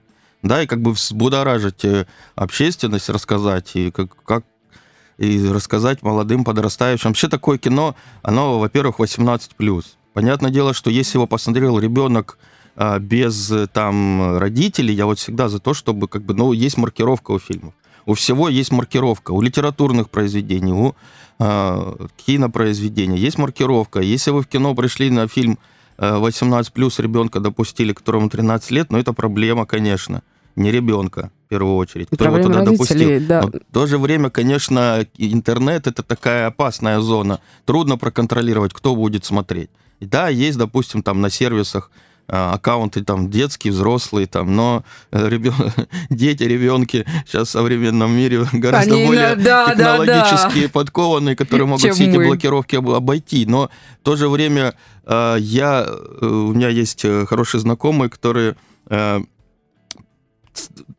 Да, 0.42 0.62
и 0.62 0.66
как 0.66 0.80
бы 0.80 0.92
взбудоражить 0.92 1.84
э, 1.84 2.06
общественность, 2.36 3.08
рассказать, 3.08 3.74
и 3.74 3.90
как, 3.90 4.22
как 4.24 4.44
и 5.18 5.44
рассказать 5.48 6.02
молодым 6.02 6.44
подрастающим. 6.44 7.10
Вообще 7.10 7.28
такое 7.28 7.58
кино, 7.58 7.96
оно, 8.22 8.60
во-первых, 8.60 9.00
18+. 9.00 9.84
Понятное 10.12 10.50
дело, 10.50 10.72
что 10.74 10.90
если 10.90 11.18
его 11.18 11.26
посмотрел 11.26 11.78
ребенок 11.78 12.38
а, 12.76 13.00
без 13.00 13.52
там 13.72 14.38
родителей, 14.38 14.94
я 14.94 15.06
вот 15.06 15.18
всегда 15.18 15.48
за 15.48 15.58
то, 15.58 15.74
чтобы 15.74 16.06
как 16.06 16.22
бы, 16.22 16.34
ну, 16.34 16.52
есть 16.52 16.76
маркировка 16.76 17.32
у 17.32 17.40
фильмов. 17.40 17.74
У 18.06 18.14
всего 18.14 18.48
есть 18.48 18.70
маркировка. 18.70 19.32
У 19.32 19.42
литературных 19.42 20.08
произведений, 20.08 20.72
у 20.72 20.94
э, 21.40 22.06
кинопроизведений 22.16 23.18
есть 23.18 23.38
маркировка. 23.38 24.00
Если 24.00 24.30
вы 24.30 24.42
в 24.42 24.46
кино 24.46 24.74
пришли 24.74 25.10
на 25.10 25.26
фильм 25.28 25.58
18 25.98 26.72
плюс 26.72 26.98
ребенка 27.00 27.40
допустили, 27.40 27.92
которому 27.92 28.30
13 28.30 28.70
лет, 28.70 28.92
но 28.92 28.98
это 28.98 29.12
проблема, 29.12 29.66
конечно, 29.66 30.22
не 30.58 30.70
ребенка 30.70 31.30
в 31.46 31.48
первую 31.48 31.76
очередь, 31.76 32.08
кто 32.10 32.24
его 32.24 32.42
туда 32.42 32.62
допустил. 32.62 33.20
Да. 33.26 33.42
Но 33.42 33.48
в 33.48 33.72
то 33.72 33.86
же 33.86 33.98
время, 33.98 34.28
конечно, 34.30 35.06
интернет 35.16 35.86
это 35.86 36.02
такая 36.02 36.48
опасная 36.48 37.00
зона. 37.00 37.40
Трудно 37.64 37.96
проконтролировать, 37.96 38.74
кто 38.74 38.94
будет 38.94 39.24
смотреть. 39.24 39.70
И 40.00 40.06
да, 40.06 40.28
есть, 40.28 40.58
допустим, 40.58 41.02
там 41.02 41.20
на 41.20 41.30
сервисах 41.30 41.90
а, 42.30 42.52
аккаунты 42.52 43.02
там 43.02 43.30
детские, 43.30 43.72
взрослые, 43.72 44.26
там, 44.26 44.54
но 44.54 44.84
э, 45.10 45.28
ребен... 45.30 45.54
дети, 46.10 46.42
ребенки 46.42 47.06
сейчас 47.26 47.48
в 47.48 47.52
современном 47.52 48.12
мире 48.12 48.44
гораздо 48.52 48.94
Они, 48.94 49.06
более 49.06 49.34
да, 49.34 49.70
технологически 49.70 50.60
да, 50.60 50.66
да. 50.66 50.68
подкованные, 50.68 51.36
которые 51.36 51.66
могут 51.66 51.82
Чем 51.82 51.94
все 51.94 52.10
эти 52.10 52.16
блокировки 52.16 52.76
обойти. 52.76 53.46
Но 53.46 53.70
в 54.02 54.04
то 54.04 54.16
же 54.16 54.28
время 54.28 54.74
а, 55.06 55.36
я, 55.36 55.86
э, 55.88 56.26
у 56.26 56.52
меня 56.52 56.68
есть 56.68 57.02
э, 57.06 57.24
хорошие 57.24 57.62
знакомые, 57.62 58.10
которые 58.10 58.56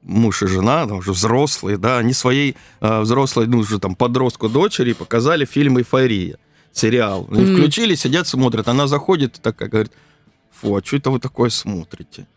муж 0.02 0.44
и 0.44 0.48
жена, 0.48 0.88
там 0.88 0.98
уже 0.98 1.12
взрослые, 1.12 1.78
да, 1.78 1.98
они 1.98 2.14
своей 2.14 2.56
взрослой, 2.82 3.48
ну, 3.48 3.60
уже 3.60 3.80
там 3.80 3.96
подростку 3.96 4.50
дочери 4.50 4.94
показали 4.94 5.46
фильм 5.46 5.78
«Эйфория», 5.78 6.38
сериал. 6.72 7.28
Они 7.32 7.44
mm. 7.44 7.56
включили, 7.56 7.96
сидят, 7.96 8.28
смотрят. 8.28 8.68
Она 8.68 8.88
заходит 8.88 9.38
и 9.38 9.42
такая 9.42 9.70
говорит, 9.70 9.92
фу, 10.52 10.76
а 10.76 10.84
что 10.84 10.98
это 10.98 11.12
вы 11.12 11.20
такое 11.20 11.50
смотрите? 11.50 12.28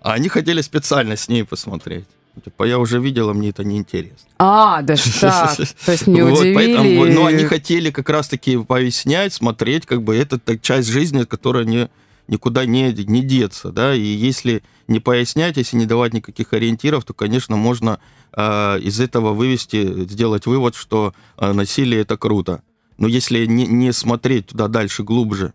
А 0.00 0.12
они 0.12 0.28
хотели 0.28 0.60
специально 0.60 1.16
с 1.16 1.28
ней 1.28 1.44
посмотреть. 1.44 2.04
Типа, 2.44 2.64
я 2.64 2.78
уже 2.78 3.00
видела, 3.00 3.32
мне 3.32 3.50
это 3.50 3.64
неинтересно. 3.64 4.28
А, 4.38 4.82
да 4.82 4.94
так. 5.20 5.56
То 5.56 5.92
есть 5.92 6.06
не 6.06 6.22
удивили. 6.22 6.54
Поэтому, 6.54 7.06
ну, 7.06 7.26
они 7.26 7.44
хотели 7.44 7.90
как 7.90 8.08
раз-таки 8.08 8.56
пояснять, 8.58 9.34
смотреть, 9.34 9.86
как 9.86 10.02
бы 10.02 10.16
это 10.16 10.38
часть 10.58 10.88
жизни, 10.88 11.24
которая 11.24 11.64
не, 11.64 11.88
никуда 12.28 12.64
не, 12.66 12.92
не 12.92 13.22
деться, 13.22 13.72
да, 13.72 13.94
и 13.94 14.00
если 14.00 14.62
не 14.86 15.00
пояснять, 15.00 15.56
если 15.56 15.76
не 15.76 15.86
давать 15.86 16.14
никаких 16.14 16.52
ориентиров, 16.52 17.04
то, 17.04 17.14
конечно, 17.14 17.56
можно 17.56 18.00
э, 18.32 18.80
из 18.80 19.00
этого 19.00 19.32
вывести, 19.32 20.04
сделать 20.08 20.46
вывод, 20.46 20.74
что 20.74 21.14
э, 21.36 21.52
насилие 21.52 22.02
это 22.02 22.16
круто. 22.16 22.62
Но 22.98 23.08
если 23.08 23.46
не, 23.46 23.66
не 23.66 23.92
смотреть 23.92 24.48
туда 24.48 24.68
дальше, 24.68 25.02
глубже, 25.02 25.52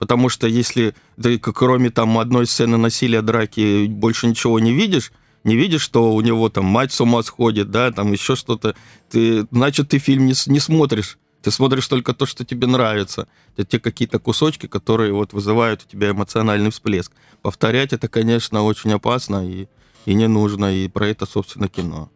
Потому 0.00 0.30
что 0.30 0.46
если 0.48 0.94
ты 1.22 1.38
кроме 1.38 1.90
там 1.90 2.18
одной 2.18 2.46
сцены 2.46 2.78
насилия, 2.78 3.20
драки, 3.20 3.86
больше 3.86 4.28
ничего 4.28 4.58
не 4.58 4.72
видишь, 4.72 5.12
не 5.44 5.56
видишь, 5.56 5.82
что 5.82 6.14
у 6.14 6.20
него 6.22 6.48
там 6.48 6.64
мать 6.64 6.90
с 6.90 7.02
ума 7.02 7.22
сходит, 7.22 7.70
да, 7.70 7.92
там 7.92 8.10
еще 8.10 8.34
что-то, 8.34 8.74
ты, 9.10 9.46
значит, 9.50 9.90
ты 9.90 9.98
фильм 9.98 10.24
не, 10.24 10.32
не 10.46 10.58
смотришь. 10.58 11.18
Ты 11.42 11.50
смотришь 11.50 11.88
только 11.88 12.12
то, 12.12 12.26
что 12.26 12.44
тебе 12.44 12.66
нравится. 12.66 13.26
Это 13.56 13.64
те 13.64 13.80
какие-то 13.80 14.18
кусочки, 14.18 14.66
которые 14.66 15.12
вот 15.12 15.32
вызывают 15.32 15.84
у 15.84 15.90
тебя 15.90 16.10
эмоциональный 16.10 16.70
всплеск. 16.70 17.12
Повторять 17.42 17.92
это, 17.92 18.08
конечно, 18.08 18.62
очень 18.62 18.92
опасно 18.92 19.48
и, 19.48 19.66
и 20.04 20.14
не 20.14 20.28
нужно. 20.28 20.74
И 20.74 20.88
про 20.88 21.08
это, 21.08 21.26
собственно, 21.26 21.68
кино. 21.68 22.10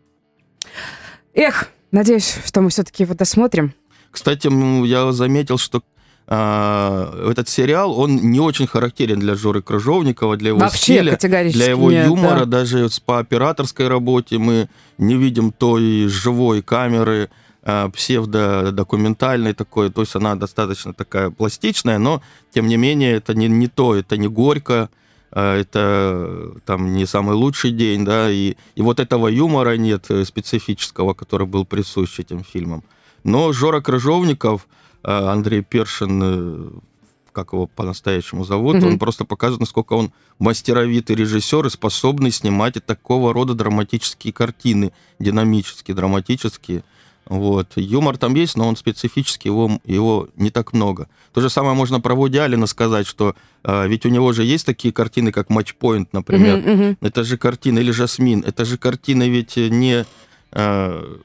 Эх, 1.32 1.70
надеюсь, 1.90 2.38
что 2.44 2.60
мы 2.60 2.68
все-таки 2.68 3.04
его 3.04 3.14
досмотрим. 3.14 3.72
Кстати, 4.10 4.48
я 4.86 5.10
заметил, 5.12 5.58
что 5.58 5.82
а, 6.26 7.30
этот 7.30 7.48
сериал, 7.48 7.98
он 7.98 8.16
не 8.16 8.40
очень 8.40 8.66
характерен 8.66 9.18
для 9.18 9.34
Жоры 9.34 9.60
Крыжовникова, 9.60 10.36
для 10.36 10.48
его 10.48 10.58
Вообще, 10.60 11.16
стиля, 11.18 11.18
для 11.18 11.70
его 11.70 11.90
нет, 11.90 12.06
юмора, 12.06 12.46
да. 12.46 12.60
даже 12.60 12.88
по 13.04 13.18
операторской 13.18 13.88
работе 13.88 14.38
мы 14.38 14.70
не 14.96 15.16
видим 15.16 15.52
той 15.52 16.06
живой 16.08 16.62
камеры, 16.62 17.28
а, 17.64 17.88
псевдодокументальной 17.88 19.54
такой, 19.54 19.90
то 19.90 20.02
есть 20.02 20.14
она 20.14 20.36
достаточно 20.36 20.94
такая 20.94 21.30
пластичная, 21.30 21.98
но 21.98 22.22
тем 22.52 22.68
не 22.68 22.76
менее 22.76 23.14
это 23.14 23.34
не, 23.34 23.48
не 23.48 23.66
то, 23.66 23.96
это 23.96 24.16
не 24.16 24.28
горько, 24.28 24.88
а, 25.32 25.58
это 25.58 26.52
там 26.64 26.92
не 26.94 27.06
самый 27.06 27.34
лучший 27.34 27.72
день, 27.72 28.04
да, 28.04 28.30
и, 28.30 28.54
и 28.76 28.82
вот 28.82 29.00
этого 29.00 29.28
юмора 29.28 29.76
нет 29.76 30.06
э, 30.10 30.24
специфического, 30.24 31.14
который 31.14 31.46
был 31.46 31.64
присущ 31.64 32.20
этим 32.20 32.44
фильмам. 32.44 32.84
Но 33.24 33.52
Жора 33.52 33.80
Крыжовников, 33.80 34.66
Э, 35.04 35.28
Андрей 35.28 35.62
Першин, 35.62 36.20
э, 36.22 36.70
как 37.32 37.52
его 37.52 37.66
по-настоящему 37.66 38.44
зовут, 38.44 38.76
mm-hmm. 38.76 38.86
он 38.86 38.98
просто 38.98 39.24
показывает, 39.24 39.60
насколько 39.60 39.92
он 39.92 40.12
мастеровитый 40.38 41.14
режиссер 41.16 41.66
и 41.66 41.70
способный 41.70 42.30
снимать 42.30 42.74
такого 42.84 43.34
рода 43.34 43.54
драматические 43.54 44.32
картины, 44.32 44.92
динамические, 45.18 45.94
драматические. 45.94 46.84
Вот. 47.26 47.72
Юмор 47.76 48.18
там 48.18 48.34
есть, 48.34 48.56
но 48.56 48.68
он 48.68 48.76
специфический, 48.76 49.48
его, 49.48 49.80
его 49.84 50.28
не 50.36 50.50
так 50.50 50.72
много. 50.72 51.08
То 51.32 51.40
же 51.40 51.48
самое 51.48 51.74
можно 51.74 52.00
про 52.00 52.14
Вуди 52.14 52.38
Алина 52.38 52.66
сказать, 52.66 53.06
что 53.06 53.34
э, 53.62 53.88
ведь 53.88 54.04
у 54.04 54.10
него 54.10 54.32
же 54.32 54.44
есть 54.44 54.66
такие 54.66 54.92
картины, 54.92 55.32
как 55.32 55.50
«Матчпоинт», 55.50 56.12
например. 56.12 56.58
Mm-hmm, 56.58 56.78
mm-hmm. 56.78 56.96
Это 57.00 57.24
же 57.24 57.38
картина, 57.38 57.78
или 57.78 57.90
«Жасмин», 57.90 58.44
это 58.46 58.64
же 58.64 58.76
картина 58.76 59.28
ведь 59.28 59.56
не... 59.56 60.04
Э, 60.52 61.16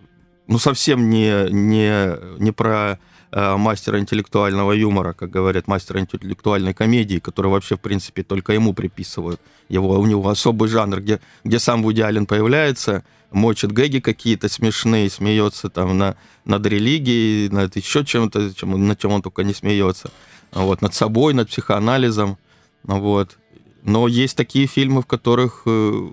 ну, 0.47 0.57
совсем 0.57 1.09
не, 1.09 1.47
не, 1.51 2.41
не 2.41 2.51
про 2.51 2.97
мастера 3.31 3.99
интеллектуального 3.99 4.71
юмора, 4.71 5.13
как 5.13 5.29
говорят, 5.29 5.67
мастера 5.67 5.99
интеллектуальной 5.99 6.73
комедии, 6.73 7.19
который 7.19 7.51
вообще, 7.51 7.75
в 7.75 7.79
принципе, 7.79 8.23
только 8.23 8.53
ему 8.53 8.73
приписывают. 8.73 9.39
Его, 9.67 9.99
у 9.99 10.05
него 10.05 10.27
особый 10.29 10.69
жанр, 10.69 11.01
где, 11.01 11.19
где 11.43 11.59
сам 11.59 11.83
Вуди 11.83 12.01
Аллен 12.01 12.25
появляется, 12.25 13.03
мочит 13.31 13.71
гэги 13.71 13.99
какие-то 13.99 14.49
смешные, 14.49 15.09
смеется 15.09 15.69
там 15.69 15.97
на, 15.97 16.15
над 16.45 16.65
религией, 16.65 17.49
над 17.49 17.75
еще 17.75 18.03
чем-то, 18.03 18.53
чем, 18.53 18.87
над 18.87 18.99
чем 18.99 19.11
он 19.11 19.21
только 19.21 19.43
не 19.43 19.53
смеется. 19.53 20.11
Вот, 20.51 20.81
над 20.81 20.95
собой, 20.95 21.33
над 21.33 21.49
психоанализом. 21.49 22.37
Вот. 22.83 23.37
Но 23.83 24.07
есть 24.07 24.35
такие 24.35 24.67
фильмы, 24.67 25.01
в 25.03 25.05
которых 25.05 25.63
э, 25.65 26.09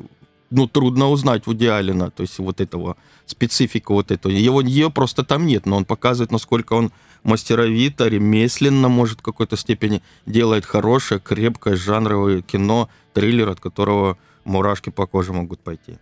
ну, 0.51 0.67
трудно 0.67 1.09
узнать 1.09 1.47
Вуди 1.47 1.67
Аллена, 1.67 2.11
то 2.11 2.23
есть 2.23 2.39
вот 2.39 2.61
этого, 2.61 2.97
специфику 3.27 3.95
вот 3.95 4.11
этого. 4.11 4.33
Его, 4.33 4.61
ее 4.61 4.91
просто 4.91 5.25
там 5.25 5.47
нет, 5.47 5.67
но 5.67 5.77
он 5.77 5.85
показывает, 5.85 6.31
насколько 6.31 6.75
он 6.75 6.93
мастеровито, 7.23 8.07
ремесленно, 8.09 8.89
может, 8.89 9.21
в 9.21 9.23
какой-то 9.23 9.57
степени 9.57 10.03
делает 10.27 10.65
хорошее, 10.65 11.21
крепкое 11.21 11.77
жанровое 11.77 12.43
кино, 12.43 12.89
триллер, 13.13 13.49
от 13.49 13.61
которого 13.61 14.17
мурашки 14.45 14.91
по 14.91 15.07
коже 15.07 15.33
могут 15.33 15.61
пойти. 15.61 15.99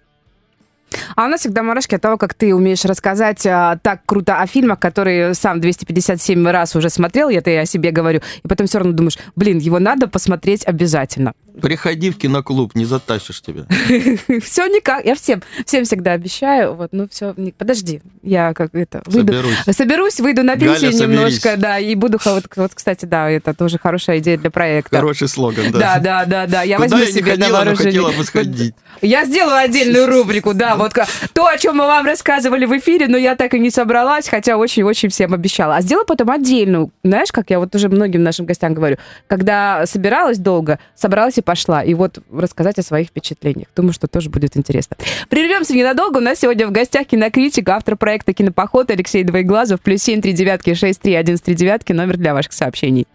А 1.17 1.25
у 1.25 1.29
нас 1.29 1.41
всегда 1.41 1.63
мурашки 1.63 1.95
от 1.95 2.03
того, 2.03 2.17
как 2.19 2.35
ты 2.35 2.55
умеешь 2.55 2.85
рассказать 2.85 3.45
а, 3.47 3.79
так 3.83 4.03
круто 4.07 4.41
о 4.41 4.47
фильмах, 4.47 4.79
которые 4.79 5.35
сам 5.35 5.61
257 5.61 6.47
раз 6.47 6.77
уже 6.77 6.91
смотрел, 6.91 7.29
я 7.29 7.41
ты 7.41 7.59
о 7.59 7.67
себе 7.67 7.91
говорю, 7.91 8.21
и 8.43 8.49
потом 8.49 8.67
все 8.67 8.79
равно 8.79 8.93
думаешь, 8.93 9.19
блин, 9.35 9.59
его 9.59 9.79
надо 9.79 10.09
посмотреть 10.09 10.65
обязательно. 10.67 11.33
Приходи 11.61 12.11
в 12.11 12.16
киноклуб, 12.18 12.75
не 12.75 12.84
затащишь 12.84 13.40
тебя. 13.40 13.64
Все 14.42 14.66
никак. 14.66 15.04
Я 15.04 15.14
всем, 15.14 15.42
всем 15.64 15.84
всегда 15.84 16.12
обещаю. 16.12 16.75
Вот, 16.75 16.90
ну 16.92 17.08
все, 17.08 17.34
подожди. 17.56 18.02
Я 18.23 18.54
как 18.54 18.75
это 18.75 19.02
выйду. 19.06 19.32
Соберусь. 19.32 19.76
Соберусь, 19.76 20.20
выйду 20.20 20.42
на 20.42 20.56
пенсию 20.56 20.92
Галя, 20.92 21.06
немножко, 21.06 21.56
да, 21.56 21.78
и 21.78 21.94
буду 21.94 22.18
вот, 22.25 22.44
вот, 22.56 22.75
кстати, 22.75 23.04
да, 23.04 23.30
это 23.30 23.54
тоже 23.54 23.78
хорошая 23.78 24.18
идея 24.18 24.37
для 24.37 24.50
проекта. 24.50 24.96
Хороший 24.96 25.28
слоган, 25.28 25.70
да. 25.70 25.78
Да, 25.78 25.99
да, 26.00 26.25
да, 26.25 26.46
да. 26.46 26.62
Я 26.62 26.76
Куда 26.76 26.96
возьму 26.96 27.06
я 27.06 27.12
себе 27.12 27.30
ходила, 27.32 27.46
на 27.46 27.52
вооружение. 27.52 27.92
хотела 27.92 28.12
бы 28.12 28.25
сходить. 28.25 28.75
Я 29.00 29.25
сделаю 29.25 29.56
отдельную 29.56 30.06
рубрику, 30.06 30.54
да, 30.54 30.76
вот 30.76 30.94
то, 31.32 31.46
о 31.46 31.58
чем 31.58 31.76
мы 31.76 31.87
вам 31.87 32.06
рассказывали 32.06 32.64
в 32.64 32.76
эфире, 32.78 33.06
но 33.08 33.16
я 33.16 33.37
так 33.37 33.54
и 33.54 33.58
не 33.58 33.70
собралась, 33.70 34.28
хотя 34.28 34.56
очень-очень 34.56 35.08
всем 35.08 35.34
обещала. 35.34 35.76
А 35.76 35.80
сделаю 35.82 36.06
потом 36.06 36.30
отдельную. 36.30 36.90
Знаешь, 37.02 37.30
как 37.32 37.50
я 37.50 37.58
вот 37.58 37.75
уже 37.75 37.88
многим 37.88 38.23
нашим 38.23 38.46
гостям 38.46 38.75
говорю, 38.75 38.96
когда 39.26 39.87
собиралась 39.87 40.38
долго, 40.38 40.78
собралась 40.94 41.38
и 41.38 41.42
пошла. 41.45 41.83
И 41.83 41.95
вот 41.95 42.19
рассказать 42.33 42.79
о 42.79 42.83
своих 42.83 43.09
впечатлениях. 43.09 43.69
Думаю, 43.77 43.93
что 43.93 44.09
тоже 44.09 44.31
будет 44.31 44.57
интересно. 44.57 44.97
Прервемся 45.29 45.75
ненадолго. 45.75 46.19
У 46.19 46.21
нас 46.21 46.41
сегодня 46.41 46.67
в 46.67 46.73
гостях 46.73 47.07
кинокритик, 47.07 47.69
автор 47.69 47.97
проекта 47.97 48.33
«Кинопоход» 48.33 48.91
Алексей 48.91 49.23
Двоеглазов. 49.25 49.81
Плюс 49.81 50.03
семь 50.03 50.21
три 50.21 50.33
девятки 50.33 50.75
шесть 50.75 51.01
три 51.01 51.15
один 51.15 51.39
три 51.39 51.55
девятки. 51.55 51.93
Номер 51.93 52.17
для 52.17 52.35
ваших 52.35 52.53
сообщений. 52.53 53.07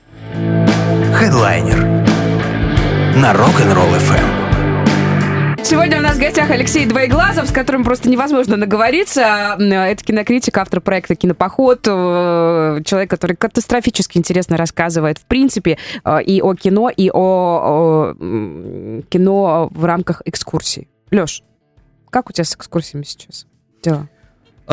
Хедлайнер 1.14 1.80
на 3.16 3.34
Rock'n'Roll 3.34 3.98
FM. 3.98 4.39
Сегодня 5.64 6.00
у 6.00 6.02
нас 6.02 6.18
в 6.18 6.20
гостях 6.20 6.50
Алексей 6.50 6.86
Двоеглазов, 6.86 7.48
с 7.48 7.52
которым 7.52 7.84
просто 7.84 8.10
невозможно 8.10 8.58
наговориться. 8.58 9.56
Это 9.60 10.04
кинокритик, 10.04 10.58
автор 10.58 10.82
проекта 10.82 11.16
«Кинопоход», 11.16 11.82
э, 11.88 12.82
человек, 12.86 13.10
который 13.10 13.36
катастрофически 13.36 14.18
интересно 14.18 14.58
рассказывает, 14.58 15.20
в 15.20 15.26
принципе, 15.26 15.78
э, 16.04 16.24
и 16.24 16.42
о 16.42 16.56
кино, 16.56 16.90
и 16.90 17.12
о, 17.12 17.20
о 17.20 19.02
кино 19.10 19.70
в 19.72 19.86
рамках 19.86 20.22
экскурсий. 20.26 20.90
Леш, 21.12 21.44
как 22.10 22.30
у 22.30 22.34
тебя 22.34 22.46
с 22.46 22.56
экскурсиями 22.56 23.04
сейчас 23.04 23.46
дела? 23.84 24.10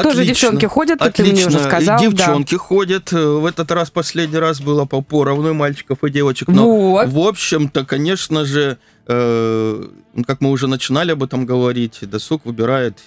Тоже 0.03 0.25
девчонки 0.25 0.67
ходят, 0.67 1.01
Отлично. 1.01 1.25
ты 1.25 1.33
мне 1.33 1.47
уже 1.47 1.59
сказал. 1.65 2.01
Девчонки 2.01 2.55
да. 2.55 2.59
ходят. 2.59 3.13
В 3.13 3.47
этот 3.47 3.71
раз 3.71 3.91
последний 3.91 4.39
раз 4.39 4.61
было 4.61 4.85
по 4.85 5.01
поровну 5.01 5.55
мальчиков 5.55 6.05
и 6.05 6.11
девочек. 6.11 6.49
Но, 6.49 6.91
вот. 6.93 7.09
в 7.09 7.19
общем-то, 7.19 7.85
конечно 7.85 8.45
же, 8.45 8.79
э, 9.07 9.85
как 10.27 10.41
мы 10.41 10.51
уже 10.51 10.67
начинали 10.67 11.13
об 11.13 11.23
этом 11.23 11.47
говорить, 11.47 11.99
досуг 12.03 12.45
выбирает 12.45 12.99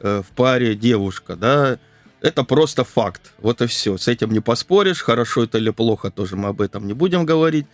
э, 0.00 0.22
в 0.26 0.34
паре 0.34 0.74
девушка, 0.74 1.36
да. 1.36 1.78
Это 2.20 2.42
просто 2.44 2.82
факт. 2.82 3.32
Вот 3.38 3.62
и 3.62 3.66
все. 3.66 3.96
С 3.96 4.08
этим 4.08 4.32
не 4.32 4.40
поспоришь. 4.40 5.02
Хорошо 5.02 5.44
это 5.44 5.58
или 5.58 5.70
плохо, 5.70 6.10
тоже 6.10 6.36
мы 6.36 6.48
об 6.48 6.60
этом 6.60 6.86
не 6.86 6.92
будем 6.92 7.24
говорить. 7.24 7.66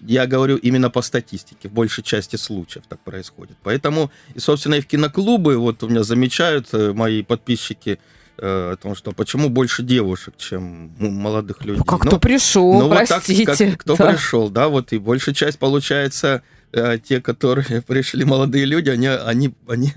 Я 0.00 0.26
говорю 0.26 0.56
именно 0.56 0.90
по 0.90 1.02
статистике, 1.02 1.68
в 1.68 1.72
большей 1.72 2.04
части 2.04 2.36
случаев 2.36 2.84
так 2.88 3.00
происходит. 3.00 3.56
Поэтому, 3.62 4.10
и, 4.34 4.38
собственно, 4.38 4.76
и 4.76 4.80
в 4.80 4.86
киноклубы, 4.86 5.56
вот 5.56 5.82
у 5.82 5.88
меня 5.88 6.02
замечают 6.02 6.68
э, 6.72 6.92
мои 6.92 7.22
подписчики, 7.22 7.98
э, 8.38 8.72
о 8.72 8.76
том, 8.76 8.94
что 8.94 9.12
почему 9.12 9.48
больше 9.48 9.82
девушек, 9.82 10.34
чем 10.36 10.92
молодых 10.98 11.64
людей. 11.64 11.82
Как 11.86 12.04
ну, 12.04 12.10
кто 12.10 12.18
пришел, 12.18 12.80
ну, 12.80 12.88
простите. 12.88 13.44
Вот 13.46 13.58
так, 13.58 13.68
как, 13.70 13.80
кто 13.80 13.96
да. 13.96 14.12
пришел, 14.12 14.50
да, 14.50 14.68
вот 14.68 14.92
и 14.92 14.98
большая 14.98 15.34
часть 15.34 15.58
получается 15.58 16.42
э, 16.72 16.98
те, 16.98 17.20
которые 17.20 17.82
пришли 17.86 18.24
молодые 18.24 18.64
люди, 18.64 18.90
они, 18.90 19.08
они, 19.08 19.54
они 19.66 19.92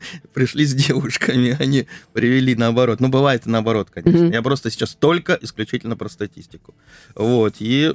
пришли 0.32 0.64
с 0.64 0.74
девушками, 0.74 1.56
они 1.60 1.86
привели 2.12 2.54
наоборот. 2.54 3.00
Ну, 3.00 3.08
бывает 3.08 3.46
и 3.46 3.50
наоборот, 3.50 3.88
конечно. 3.92 4.24
Mm-hmm. 4.24 4.34
Я 4.34 4.42
просто 4.42 4.70
сейчас 4.70 4.94
только 4.94 5.38
исключительно 5.40 5.96
про 5.96 6.08
статистику. 6.08 6.74
Вот, 7.14 7.56
и 7.58 7.94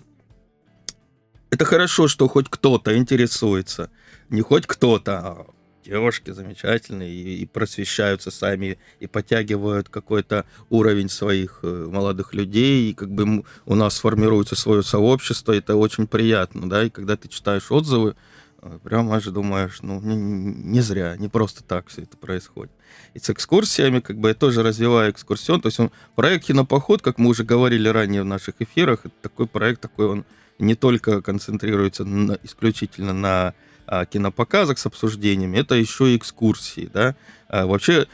это 1.55 1.63
хорошо, 1.63 2.09
что 2.09 2.27
хоть 2.27 2.49
кто-то 2.49 2.97
интересуется. 2.97 3.89
Не 4.29 4.41
хоть 4.41 4.67
кто-то, 4.67 5.19
а 5.19 5.45
девушки 5.85 6.31
замечательные 6.31 7.13
и, 7.13 7.43
и 7.43 7.45
просвещаются 7.45 8.29
сами, 8.29 8.77
и 8.99 9.07
подтягивают 9.07 9.87
какой-то 9.87 10.45
уровень 10.69 11.07
своих 11.07 11.59
э, 11.63 11.87
молодых 11.89 12.33
людей, 12.33 12.89
и 12.89 12.93
как 12.93 13.09
бы 13.09 13.45
у 13.65 13.75
нас 13.75 13.99
формируется 13.99 14.55
свое 14.57 14.83
сообщество, 14.83 15.53
это 15.53 15.77
очень 15.77 16.07
приятно, 16.07 16.69
да, 16.69 16.83
и 16.83 16.89
когда 16.89 17.15
ты 17.15 17.29
читаешь 17.29 17.71
отзывы, 17.71 18.17
э, 18.61 18.79
прямо 18.83 19.21
же 19.21 19.31
думаешь, 19.31 19.79
ну, 19.81 20.01
не, 20.01 20.15
не 20.17 20.81
зря, 20.81 21.15
не 21.17 21.29
просто 21.29 21.63
так 21.63 21.87
все 21.87 22.01
это 22.01 22.17
происходит. 22.17 22.73
И 23.13 23.19
с 23.19 23.29
экскурсиями, 23.29 24.01
как 24.01 24.17
бы 24.17 24.29
я 24.29 24.33
тоже 24.33 24.61
развиваю 24.61 25.11
экскурсион, 25.11 25.61
то 25.61 25.67
есть 25.67 25.79
он, 25.79 25.91
проект 26.15 26.47
«Кинопоход», 26.47 27.01
как 27.01 27.17
мы 27.17 27.29
уже 27.29 27.45
говорили 27.45 27.87
ранее 27.87 28.23
в 28.23 28.25
наших 28.25 28.55
эфирах, 28.59 29.05
это 29.05 29.15
такой 29.21 29.47
проект, 29.47 29.79
такой 29.79 30.07
он 30.07 30.25
не 30.59 30.75
только 30.75 31.21
концентрируется 31.21 32.05
на, 32.05 32.37
исключительно 32.43 33.13
на 33.13 33.53
а, 33.87 34.05
кинопоказах 34.05 34.77
с 34.77 34.85
обсуждениями, 34.85 35.57
это 35.57 35.75
еще 35.75 36.13
и 36.13 36.17
экскурсии, 36.17 36.89
да. 36.93 37.15
А, 37.49 37.65
вообще 37.65 38.07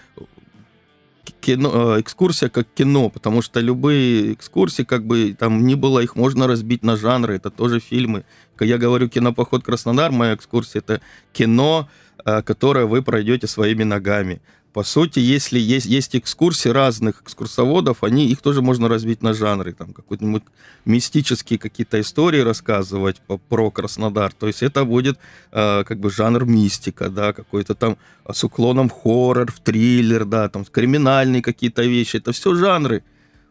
кино, 1.40 1.72
а, 1.74 2.02
экскурсия 2.02 2.50
как 2.50 2.68
кино, 2.74 3.10
потому 3.10 3.42
что 3.42 3.60
любые 3.60 4.34
экскурсии, 4.34 4.84
как 4.84 5.06
бы 5.06 5.36
там 5.38 5.66
ни 5.66 5.76
было, 5.76 6.00
их 6.00 6.16
можно 6.16 6.48
разбить 6.48 6.84
на 6.84 6.98
жанры, 6.98 7.36
это 7.36 7.50
тоже 7.50 7.80
фильмы. 7.80 8.24
Я 8.60 8.78
говорю 8.78 9.10
кинопоход 9.10 9.64
Краснодар, 9.64 10.12
моя 10.12 10.36
экскурсия 10.36 10.82
это 10.82 11.02
кино, 11.34 11.90
а, 12.24 12.42
которое 12.42 12.86
вы 12.86 13.02
пройдете 13.02 13.48
своими 13.48 13.84
ногами. 13.84 14.42
По 14.74 14.84
сути, 14.84 15.20
если 15.20 15.60
есть, 15.60 15.86
есть 15.86 16.16
экскурсии 16.16 16.70
разных 16.70 17.22
экскурсоводов, 17.24 18.04
они, 18.04 18.28
их 18.28 18.42
тоже 18.42 18.62
можно 18.62 18.88
разбить 18.88 19.22
на 19.22 19.34
жанры. 19.34 19.74
Там 19.74 19.92
какой-нибудь 19.92 20.44
мистические 20.86 21.60
какие-то 21.60 22.00
истории 22.00 22.40
рассказывать 22.40 23.20
по, 23.28 23.38
про 23.38 23.70
Краснодар. 23.70 24.32
То 24.32 24.48
есть 24.48 24.64
это 24.64 24.86
будет 24.86 25.20
э, 25.52 25.84
как 25.84 26.00
бы 26.00 26.10
жанр 26.10 26.46
мистика, 26.46 27.10
да, 27.10 27.34
какой-то 27.34 27.76
там 27.76 27.98
с 28.32 28.44
уклоном 28.46 28.90
хоррор, 28.90 29.52
в 29.52 29.60
триллер, 29.60 30.24
да, 30.24 30.48
там 30.48 30.64
криминальные 30.64 31.42
какие-то 31.42 31.84
вещи. 31.84 32.18
Это 32.18 32.32
все 32.32 32.56
жанры. 32.56 33.04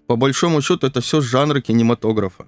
По 0.06 0.16
большому 0.16 0.62
счету, 0.62 0.86
это 0.86 1.02
все 1.02 1.20
жанры 1.20 1.60
кинематографа. 1.60 2.46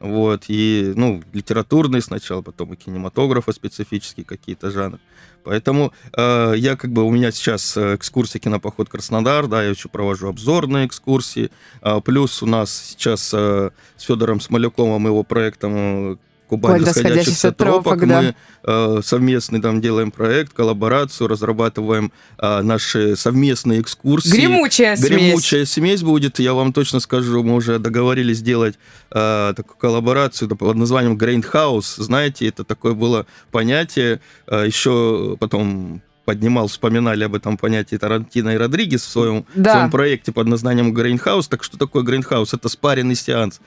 Вот, 0.00 0.44
и, 0.48 0.92
ну, 0.96 1.22
литературные 1.32 2.02
сначала, 2.02 2.42
потом 2.42 2.74
и 2.74 2.76
кинематографа 2.76 3.52
специфические 3.52 4.26
какие-то 4.26 4.70
жанры. 4.70 5.00
Поэтому 5.44 5.92
э, 6.16 6.54
я 6.56 6.76
как 6.76 6.90
бы 6.90 7.04
у 7.04 7.10
меня 7.10 7.30
сейчас 7.30 7.76
э, 7.76 7.94
экскурсия 7.94 8.40
кинопоход 8.40 8.88
Краснодар, 8.88 9.46
да, 9.46 9.62
я 9.62 9.70
еще 9.70 9.88
провожу 9.88 10.28
обзорные 10.28 10.86
экскурсии. 10.86 11.50
Э, 11.82 12.00
плюс 12.02 12.42
у 12.42 12.46
нас 12.46 12.74
сейчас 12.74 13.32
э, 13.34 13.70
с 13.96 14.02
Федором 14.02 14.40
Смоляковым 14.40 15.06
его 15.06 15.22
проектом 15.22 16.18
Кубань 16.54 16.84
расходящихся 16.84 17.52
тропок. 17.52 18.06
Да. 18.06 18.22
Мы 18.22 18.34
э, 18.64 19.00
совместный 19.02 19.60
там 19.60 19.80
делаем 19.80 20.10
проект, 20.10 20.52
коллаборацию, 20.52 21.28
разрабатываем 21.28 22.12
э, 22.38 22.62
наши 22.62 23.16
совместные 23.16 23.80
экскурсии. 23.80 24.30
Гремучая 24.30 24.96
смесь. 24.96 25.08
Гремучая 25.08 25.64
смесь 25.64 26.02
будет, 26.02 26.38
я 26.38 26.54
вам 26.54 26.72
точно 26.72 27.00
скажу, 27.00 27.42
мы 27.42 27.54
уже 27.54 27.78
договорились 27.78 28.38
сделать 28.38 28.78
э, 29.10 29.52
такую 29.56 29.76
коллаборацию 29.76 30.48
под 30.48 30.76
названием 30.76 31.16
House. 31.16 32.02
Знаете, 32.02 32.48
это 32.48 32.64
такое 32.64 32.94
было 32.94 33.26
понятие, 33.50 34.20
э, 34.46 34.64
еще 34.66 35.36
потом 35.40 36.02
поднимал, 36.24 36.68
вспоминали 36.68 37.24
об 37.24 37.34
этом 37.34 37.56
понятии 37.56 37.96
Тарантино 37.96 38.50
и 38.50 38.56
Родригес 38.56 39.02
в 39.02 39.10
своем, 39.10 39.46
да. 39.54 39.70
в 39.70 39.74
своем 39.74 39.90
проекте 39.90 40.32
под 40.32 40.46
названием 40.46 40.94
Greenhouse. 40.96 41.46
Так 41.48 41.62
что 41.62 41.78
такое 41.78 42.02
Greenhouse? 42.02 42.50
Это 42.52 42.68
спаренный 42.68 43.14
сеанс 43.14 43.60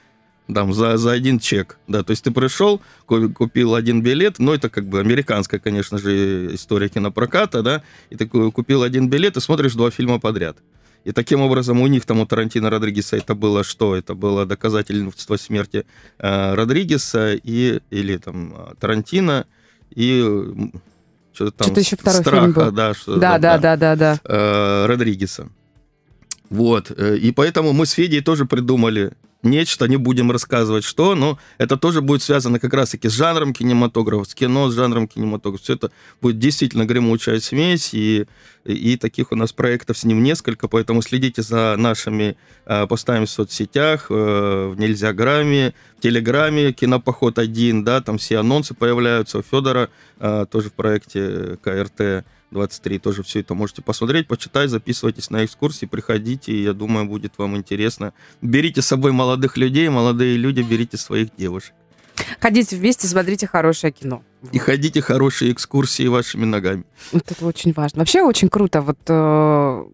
там, 0.53 0.73
за, 0.73 0.97
за 0.97 1.11
один 1.11 1.39
чек, 1.39 1.77
да, 1.87 2.03
то 2.03 2.11
есть 2.11 2.23
ты 2.23 2.31
пришел, 2.31 2.81
купил 3.05 3.75
один 3.75 4.01
билет, 4.01 4.39
ну, 4.39 4.53
это 4.53 4.69
как 4.69 4.87
бы 4.87 4.99
американская, 4.99 5.59
конечно 5.59 5.97
же, 5.97 6.55
история 6.55 6.89
кинопроката, 6.89 7.61
да, 7.61 7.83
и 8.09 8.15
ты 8.15 8.27
купил 8.27 8.83
один 8.83 9.09
билет 9.09 9.37
и 9.37 9.41
смотришь 9.41 9.73
два 9.73 9.91
фильма 9.91 10.19
подряд. 10.19 10.57
И 11.03 11.13
таким 11.13 11.41
образом 11.41 11.79
у 11.79 11.87
них 11.87 12.05
там, 12.05 12.19
у 12.19 12.25
Тарантино 12.25 12.69
Родригеса, 12.69 13.15
это 13.15 13.33
было 13.33 13.63
что? 13.63 13.95
Это 13.95 14.13
было 14.13 14.45
доказательство 14.45 15.37
смерти 15.37 15.85
э, 16.19 16.53
Родригеса 16.53 17.33
и, 17.33 17.79
или 17.91 18.17
там 18.17 18.53
э, 18.53 18.73
Тарантино 18.77 19.45
и 19.91 20.19
что-то 21.31 21.51
там 21.51 21.67
что-то 21.67 21.79
еще 21.79 21.95
второй 21.95 22.21
страха, 22.21 22.41
фильм 22.41 22.53
был. 22.53 22.71
да, 22.71 22.93
что 22.93 23.15
да, 23.15 23.37
да, 23.37 23.57
да, 23.57 23.77
да, 23.77 23.95
да, 23.95 24.19
э, 24.25 24.85
Родригеса. 24.87 25.49
Вот, 26.49 26.91
э, 26.95 27.17
и 27.17 27.31
поэтому 27.31 27.73
мы 27.73 27.85
с 27.85 27.91
Федей 27.91 28.21
тоже 28.21 28.45
придумали 28.45 29.13
нечто, 29.43 29.87
не 29.87 29.97
будем 29.97 30.31
рассказывать 30.31 30.83
что, 30.83 31.15
но 31.15 31.37
это 31.57 31.77
тоже 31.77 32.01
будет 32.01 32.23
связано 32.23 32.59
как 32.59 32.73
раз-таки 32.73 33.09
с 33.09 33.13
жанром 33.13 33.53
кинематографа, 33.53 34.29
с 34.29 34.35
кино, 34.35 34.69
с 34.69 34.75
жанром 34.75 35.07
кинематографа. 35.07 35.63
Все 35.63 35.73
это 35.73 35.91
будет 36.21 36.39
действительно 36.39 36.85
гремучая 36.85 37.39
смесь, 37.39 37.93
и, 37.93 38.25
и 38.65 38.97
таких 38.97 39.31
у 39.31 39.35
нас 39.35 39.53
проектов 39.53 39.97
с 39.97 40.03
ним 40.03 40.23
несколько, 40.23 40.67
поэтому 40.67 41.01
следите 41.01 41.41
за 41.41 41.75
нашими 41.77 42.35
э, 42.65 42.87
постами 42.87 43.25
в 43.25 43.29
соцсетях, 43.29 44.07
э, 44.09 44.71
в 44.73 44.79
Нельзяграме, 44.79 45.73
в 45.97 46.01
Телеграме, 46.01 46.73
Кинопоход 46.73 47.39
1, 47.39 47.83
да, 47.83 48.01
там 48.01 48.17
все 48.17 48.37
анонсы 48.37 48.73
появляются, 48.73 49.39
у 49.39 49.41
Федора 49.41 49.89
э, 50.19 50.45
тоже 50.49 50.69
в 50.69 50.73
проекте 50.73 51.57
КРТ 51.63 52.25
23 52.51 52.99
тоже 52.99 53.23
все 53.23 53.41
это 53.41 53.53
можете 53.53 53.81
посмотреть, 53.81 54.27
почитать, 54.27 54.69
записывайтесь 54.69 55.29
на 55.29 55.43
экскурсии, 55.45 55.85
приходите, 55.85 56.55
я 56.61 56.73
думаю, 56.73 57.05
будет 57.05 57.37
вам 57.37 57.57
интересно. 57.57 58.13
Берите 58.41 58.81
с 58.81 58.87
собой 58.87 59.11
молодых 59.11 59.57
людей, 59.57 59.89
молодые 59.89 60.37
люди, 60.37 60.61
берите 60.61 60.97
своих 60.97 61.35
девушек. 61.35 61.73
Ходите 62.39 62.75
вместе, 62.75 63.07
смотрите 63.07 63.47
хорошее 63.47 63.93
кино. 63.93 64.23
И 64.51 64.59
ходите 64.59 65.01
хорошие 65.01 65.51
экскурсии 65.51 66.07
вашими 66.07 66.45
ногами. 66.45 66.83
Вот 67.11 67.29
это 67.31 67.45
очень 67.45 67.73
важно. 67.73 67.99
Вообще 67.99 68.21
очень 68.21 68.49
круто, 68.49 68.81
вот 68.81 68.97
э, 69.07 69.85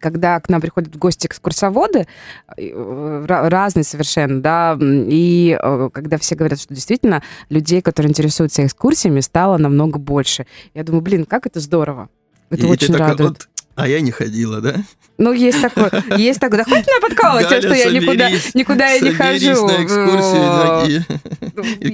когда 0.00 0.40
к 0.40 0.48
нам 0.48 0.60
приходят 0.60 0.94
в 0.94 0.98
гости 0.98 1.26
экскурсоводы, 1.26 2.06
э, 2.56 3.24
разные 3.26 3.84
совершенно, 3.84 4.40
да, 4.40 4.78
и 4.80 5.58
э, 5.60 5.90
когда 5.92 6.18
все 6.18 6.34
говорят, 6.34 6.60
что 6.60 6.74
действительно 6.74 7.22
людей, 7.48 7.82
которые 7.82 8.10
интересуются 8.10 8.64
экскурсиями, 8.64 9.20
стало 9.20 9.58
намного 9.58 9.98
больше. 9.98 10.46
Я 10.74 10.84
думаю, 10.84 11.02
блин, 11.02 11.24
как 11.24 11.46
это 11.46 11.60
здорово. 11.60 12.08
Это 12.50 12.66
и 12.66 12.70
очень 12.70 12.94
радует. 12.94 13.30
Вот 13.30 13.48
а 13.78 13.86
я 13.86 14.00
не 14.00 14.10
ходила, 14.10 14.60
да? 14.60 14.74
Ну, 15.18 15.32
есть 15.32 15.62
такое. 15.62 15.90
Есть 16.16 16.40
такое. 16.40 16.58
Да 16.58 16.64
хоть 16.64 16.86
меня 16.86 17.00
подкалывать, 17.00 17.46
что 17.46 17.74
я 17.74 17.90
никуда, 17.90 18.28
никуда 18.54 18.88
я 18.88 19.00
не 19.00 19.12
хожу. 19.12 19.66
на 19.66 19.84
экскурсию 19.84 21.04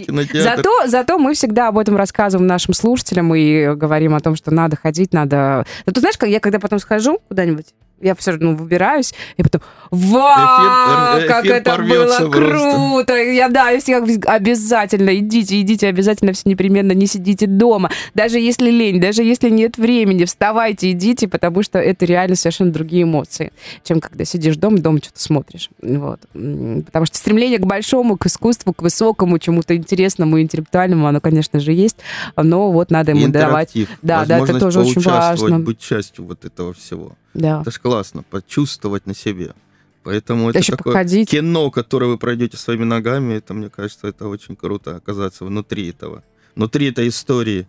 ну, 0.09 0.23
зато, 0.43 0.87
зато 0.87 1.19
мы 1.19 1.35
всегда 1.35 1.69
об 1.69 1.79
этом 1.79 1.97
рассказываем 1.97 2.47
нашим 2.47 2.75
слушателям 2.75 3.35
и 3.35 3.75
говорим 3.75 4.15
о 4.15 4.21
том, 4.21 4.35
что 4.37 4.51
надо 4.51 4.77
ходить, 4.77 5.13
надо... 5.13 5.67
Ну, 5.87 5.93
ты 5.93 6.01
знаешь, 6.01 6.17
я 6.23 6.41
когда 6.41 6.59
потом 6.59 6.79
схожу 6.79 7.21
куда-нибудь, 7.29 7.67
я 8.05 8.15
все 8.15 8.33
равно 8.33 8.55
выбираюсь, 8.55 9.15
и 9.37 9.43
потом, 9.43 9.63
вау, 9.91 11.19
эфир, 11.19 11.29
как 11.29 11.45
эфир 11.45 11.55
это 11.55 11.79
было 11.79 12.31
круто! 12.31 13.17
Я, 13.17 13.49
да, 13.49 13.71
я 13.71 13.81
всегда 13.81 14.33
обязательно 14.33 15.17
идите, 15.17 15.61
идите, 15.61 15.89
обязательно 15.89 16.33
все 16.33 16.49
непременно 16.49 16.93
не 16.93 17.07
сидите 17.07 17.47
дома. 17.47 17.91
Даже 18.15 18.39
если 18.39 18.71
лень, 18.71 19.01
даже 19.01 19.23
если 19.23 19.49
нет 19.49 19.79
времени, 19.79 20.25
вставайте, 20.25 20.91
идите, 20.91 21.29
потому 21.29 21.63
что 21.63 21.79
это 21.79 22.05
реально 22.05 22.37
совершенно 22.37 22.71
другие 22.71 23.05
эмоции, 23.05 23.53
чем 23.83 24.01
когда 24.01 24.25
сидишь 24.25 24.57
дома, 24.57 24.79
дома 24.79 24.99
что-то 24.99 25.21
смотришь. 25.21 25.71
Вот. 25.81 26.21
Потому 26.33 27.07
что 27.07 27.17
стремление 27.17 27.59
к 27.59 27.67
большому, 27.67 28.17
к 28.17 28.27
искусству, 28.27 28.73
к 28.75 28.83
высокому, 28.83 29.39
чему-то 29.39 29.75
интересному, 29.75 30.41
интеллектуальному, 30.41 31.07
оно, 31.07 31.21
конечно 31.21 31.59
же, 31.59 31.73
есть, 31.73 31.97
но 32.37 32.71
вот 32.71 32.91
надо 32.91 33.13
ему 33.13 33.29
давать. 33.29 33.73
Да, 34.03 34.27
да, 34.27 34.41
это 34.41 34.59
тоже 34.59 34.81
очень 34.81 35.01
важно. 35.01 35.59
быть 35.61 35.79
частью 35.79 36.27
вот 36.27 36.45
этого 36.45 36.75
всего. 36.75 37.13
Да. 37.35 37.61
Это 37.63 37.71
ж 37.71 37.79
классно, 37.81 38.23
почувствовать 38.23 39.07
на 39.07 39.15
себе. 39.15 39.55
Поэтому 40.03 40.51
это 40.51 40.59
Еще 40.59 40.77
такое 40.77 40.93
походить. 40.93 41.31
кино, 41.31 41.71
которое 41.71 42.07
вы 42.07 42.19
пройдете 42.19 42.57
своими 42.57 42.85
ногами, 42.85 43.35
это, 43.35 43.55
мне 43.55 43.71
кажется, 43.71 44.07
это 44.09 44.29
очень 44.29 44.55
круто 44.55 44.97
оказаться 44.97 45.45
внутри 45.45 45.89
этого. 45.91 46.23
Внутри 46.55 46.89
этой 46.91 47.09
истории. 47.09 47.67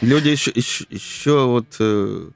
Люди 0.00 0.28
еще, 0.28 0.52
еще, 0.54 0.84
еще 0.90 1.46
вот 1.46 1.66
э, 1.80 2.30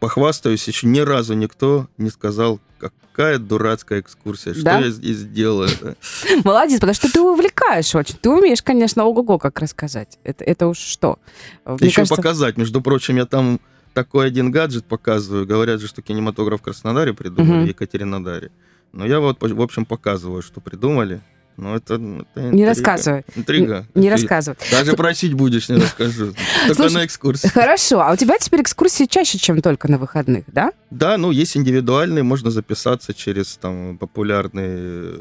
похвастаюсь, 0.00 0.66
еще 0.66 0.86
ни 0.86 1.00
разу 1.00 1.34
никто 1.34 1.88
не 1.98 2.10
сказал, 2.10 2.60
какая 2.78 3.38
дурацкая 3.38 4.00
экскурсия, 4.00 4.54
что 4.54 4.62
Да? 4.62 4.78
я 4.78 4.90
здесь 4.90 5.22
делаю. 5.24 5.68
Молодец, 6.44 6.76
потому 6.80 6.94
что 6.94 7.12
ты 7.12 7.20
увлекаешь 7.20 7.94
очень. 7.94 8.16
Ты 8.16 8.30
умеешь, 8.30 8.62
конечно, 8.62 9.04
ого-го 9.04 9.38
как 9.38 9.58
рассказать. 9.60 10.18
Это, 10.24 10.44
это 10.44 10.68
уж 10.68 10.78
что. 10.78 11.18
Мне 11.64 11.78
Еще 11.88 11.96
кажется, 11.96 12.16
показать. 12.16 12.56
Между 12.56 12.80
прочим, 12.80 13.16
я 13.16 13.26
там 13.26 13.60
такой 13.96 14.26
один 14.26 14.50
гаджет 14.50 14.84
показываю. 14.84 15.46
Говорят 15.46 15.80
же, 15.80 15.88
что 15.88 16.02
кинематограф 16.02 16.60
в 16.60 16.62
Краснодаре 16.62 17.14
придумали, 17.14 17.64
в 17.64 17.68
Екатеринодаре. 17.68 18.50
Но 18.92 19.06
я 19.06 19.20
вот, 19.20 19.40
в 19.40 19.62
общем, 19.62 19.86
показываю, 19.86 20.42
что 20.42 20.60
придумали. 20.60 21.22
Но 21.56 21.74
это, 21.74 21.94
это 21.94 22.50
Не 22.50 22.66
рассказывай. 22.66 23.24
Интрига. 23.34 23.86
Не 23.94 24.08
Ты 24.08 24.10
рассказывай. 24.10 24.58
Даже 24.70 24.92
просить 24.92 25.32
будешь, 25.32 25.70
не 25.70 25.76
расскажу. 25.76 26.34
Только 26.66 26.74
Слушай, 26.74 26.94
на 26.94 27.06
экскурсии. 27.06 27.48
Хорошо, 27.48 28.02
а 28.02 28.12
у 28.12 28.16
тебя 28.16 28.36
теперь 28.36 28.60
экскурсии 28.60 29.06
чаще, 29.06 29.38
чем 29.38 29.62
только 29.62 29.90
на 29.90 29.96
выходных, 29.96 30.44
да? 30.48 30.72
Да, 30.90 31.16
ну, 31.16 31.30
есть 31.30 31.56
индивидуальные, 31.56 32.22
можно 32.22 32.50
записаться 32.50 33.14
через 33.14 33.56
там 33.56 33.96
популярные 33.96 35.14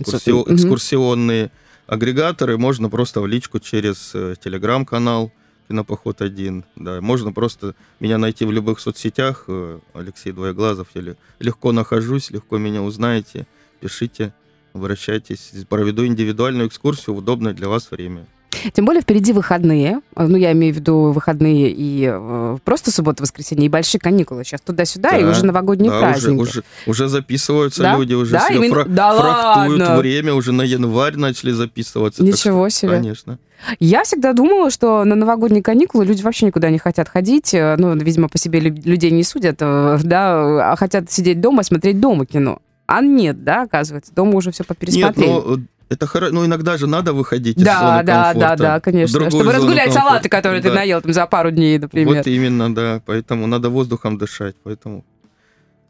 экскурсионные 0.00 1.52
агрегаторы, 1.86 2.58
можно 2.58 2.90
просто 2.90 3.20
в 3.20 3.28
личку 3.28 3.60
через 3.60 4.10
э, 4.14 4.34
телеграм-канал 4.42 5.30
Кинопоход 5.68 6.22
1. 6.22 6.64
Да, 6.76 7.00
можно 7.00 7.32
просто 7.32 7.74
меня 8.00 8.18
найти 8.18 8.44
в 8.44 8.52
любых 8.52 8.80
соцсетях. 8.80 9.44
э, 9.48 9.78
Алексей 9.94 10.32
Двоеглазов. 10.32 10.88
Ле- 10.94 11.16
легко 11.40 11.72
нахожусь, 11.72 12.30
легко 12.30 12.58
меня 12.58 12.82
узнаете. 12.82 13.46
Пишите, 13.80 14.32
обращайтесь. 14.72 15.52
Проведу 15.68 16.06
индивидуальную 16.06 16.68
экскурсию 16.68 17.14
в 17.14 17.18
удобное 17.18 17.52
для 17.52 17.68
вас 17.68 17.90
время. 17.90 18.26
Тем 18.72 18.86
более 18.86 19.02
впереди 19.02 19.32
выходные. 19.34 20.00
Ну, 20.16 20.36
я 20.36 20.52
имею 20.52 20.72
в 20.72 20.76
виду 20.78 21.12
выходные 21.12 21.70
и 21.70 22.08
э, 22.10 22.58
просто 22.64 22.90
суббота-воскресенье, 22.90 23.66
и 23.66 23.68
большие 23.68 24.00
каникулы. 24.00 24.44
Сейчас 24.44 24.62
туда-сюда, 24.62 25.18
и 25.18 25.24
Да, 25.24 25.30
уже 25.30 25.44
новогодние 25.44 25.90
Да, 25.90 25.98
уже, 25.98 26.06
праздники. 26.06 26.40
уже, 26.40 26.64
уже 26.86 27.08
записываются 27.08 27.82
Да? 27.82 27.96
люди, 27.98 28.14
уже 28.14 28.32
Да, 28.32 28.48
себе 28.48 28.56
именно- 28.56 28.74
фра- 28.74 28.84
Да 28.86 29.16
фрактуют 29.16 29.80
ладно? 29.80 29.96
время, 29.98 30.32
уже 30.32 30.52
на 30.52 30.62
январь 30.62 31.16
начали 31.16 31.50
записываться. 31.50 32.22
так 32.24 32.32
Ничего 32.32 32.70
что, 32.70 32.78
себе. 32.80 32.92
Конечно. 32.92 33.38
Я 33.80 34.04
всегда 34.04 34.32
думала, 34.32 34.70
что 34.70 35.04
на 35.04 35.14
новогодние 35.14 35.62
каникулы 35.62 36.04
люди 36.04 36.22
вообще 36.22 36.46
никуда 36.46 36.70
не 36.70 36.78
хотят 36.78 37.08
ходить. 37.08 37.52
э, 37.54 37.76
Ну, 37.78 37.94
видимо, 37.96 38.28
по 38.28 38.38
себе 38.38 38.60
лю- 38.60 38.82
людей 38.84 39.10
не 39.10 39.22
судят, 39.24 39.56
э, 39.60 39.98
да, 40.04 40.72
а 40.72 40.76
хотят 40.76 41.10
сидеть 41.10 41.40
дома, 41.40 41.62
смотреть 41.62 42.00
дома 42.00 42.26
кино. 42.26 42.58
А 42.86 43.00
нет, 43.00 43.42
да, 43.44 43.62
оказывается, 43.62 44.14
дома 44.14 44.36
уже 44.36 44.52
все 44.52 44.62
по 44.64 44.74
Нет, 44.88 45.16
но 45.16 45.56
э, 45.56 45.58
это 45.88 46.06
хоро... 46.06 46.30
ну 46.30 46.44
иногда 46.46 46.76
же 46.76 46.86
надо 46.86 47.12
выходить 47.12 47.56
из 47.58 47.64
Да, 47.64 47.78
зоны 47.80 48.02
да, 48.04 48.32
да, 48.32 48.32
комфорта 48.32 48.56
да, 48.62 48.78
в 48.78 48.82
конечно. 48.82 49.18
другую 49.20 49.40
Чтобы 49.40 49.52
разгулять 49.52 49.84
комфорта. 49.86 50.08
салаты, 50.08 50.28
которые 50.28 50.62
ты 50.62 50.68
Да. 50.68 50.74
наел 50.76 51.00
там 51.00 51.12
за 51.12 51.26
пару 51.26 51.50
дней, 51.50 51.78
например. 51.78 52.14
Вот 52.18 52.26
именно, 52.26 52.72
да. 52.74 53.00
Поэтому 53.06 53.46
надо 53.48 53.70
воздухом 53.70 54.18
дышать. 54.18 54.54
Поэтому, 54.62 55.04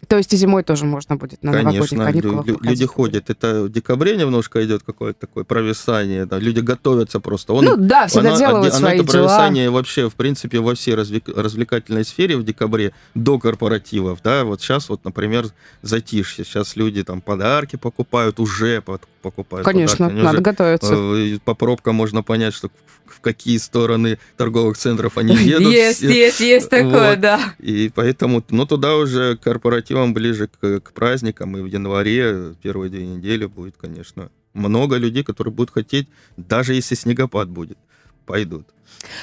То 0.09 0.17
есть 0.19 0.33
и 0.33 0.37
зимой 0.37 0.63
тоже 0.63 0.85
можно 0.85 1.17
будет 1.17 1.43
на 1.43 1.53
новогодних 1.53 1.81
конечно, 1.81 1.95
лю- 1.97 2.05
каникулах 2.05 2.47
лю- 2.47 2.59
люди 2.63 2.87
ходят. 2.87 3.31
Это 3.31 3.63
в 3.65 3.69
декабре 3.71 4.17
немножко 4.17 4.65
идет 4.65 4.83
какое-то 4.85 5.19
такое 5.21 5.45
провисание. 5.45 6.27
Да. 6.27 6.39
Люди 6.39 6.61
готовятся 6.61 7.19
просто. 7.19 7.55
Он, 7.55 7.65
Ну 7.65 7.77
да, 7.77 8.07
всегда 8.07 8.31
она- 8.31 8.39
делают 8.39 8.73
оно 8.75 8.81
свои 8.81 9.01
это 9.01 9.13
дела. 9.13 9.27
провисание 9.27 9.71
вообще, 9.71 10.09
в 10.09 10.15
принципе, 10.15 10.61
во 10.61 10.75
всей 10.75 10.95
развлек- 10.95 11.33
развлекательной 11.35 12.05
сфере 12.05 12.37
в 12.37 12.45
декабре 12.45 12.93
до 13.15 13.39
корпоративов, 13.39 14.21
да, 14.23 14.45
вот 14.45 14.61
сейчас 14.61 14.89
вот, 14.89 15.05
например, 15.05 15.47
затишье, 15.83 16.45
сейчас 16.45 16.77
люди 16.77 17.03
там 17.03 17.21
подарки 17.21 17.77
покупают, 17.77 18.39
уже 18.39 18.81
под- 18.83 19.03
покупают 19.31 19.65
Конечно, 19.65 20.07
подарки. 20.07 20.25
Надо 20.25 20.41
готовиться. 20.41 20.95
э, 20.95 21.39
по 21.45 21.55
пробкам 21.55 21.97
можно 21.97 22.23
понять, 22.23 22.55
что 22.55 22.71
в, 23.07 23.21
какие 23.21 23.59
стороны 23.59 24.19
торговых 24.37 24.77
центров 24.77 25.19
они 25.19 25.35
едут. 25.57 25.73
Есть, 25.73 26.03
есть, 26.03 26.41
есть 26.41 26.71
такое, 26.71 27.17
да. 27.17 27.41
И 27.59 27.91
поэтому, 27.93 28.45
ну, 28.51 28.67
туда 28.67 28.95
уже 28.97 29.37
корпоративам 29.37 30.15
ближе 30.15 30.49
к, 30.49 30.93
праздникам, 30.93 31.57
и 31.57 31.61
в 31.61 31.67
январе, 31.67 32.55
первые 32.63 32.89
две 32.89 33.05
недели 33.05 33.47
будет, 33.47 33.75
конечно, 33.77 34.31
много 34.55 34.97
людей, 34.97 35.25
которые 35.25 35.53
будут 35.53 35.73
хотеть, 35.73 36.09
даже 36.37 36.75
если 36.75 36.95
снегопад 36.95 37.49
будет, 37.49 37.79
пойдут. 38.27 38.67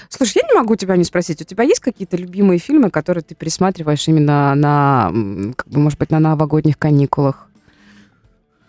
Слушай, 0.09 0.41
я 0.43 0.47
не 0.49 0.53
могу 0.53 0.75
тебя 0.75 0.97
не 0.97 1.05
спросить, 1.05 1.41
у 1.41 1.45
тебя 1.45 1.63
есть 1.63 1.79
какие-то 1.79 2.17
любимые 2.17 2.59
фильмы, 2.59 2.89
которые 2.89 3.23
ты 3.23 3.35
пересматриваешь 3.35 4.05
именно 4.09 4.53
на, 4.53 5.11
как 5.55 5.67
бы, 5.69 5.79
может 5.79 5.97
быть, 5.97 6.11
на 6.11 6.19
новогодних 6.19 6.77
каникулах? 6.77 7.47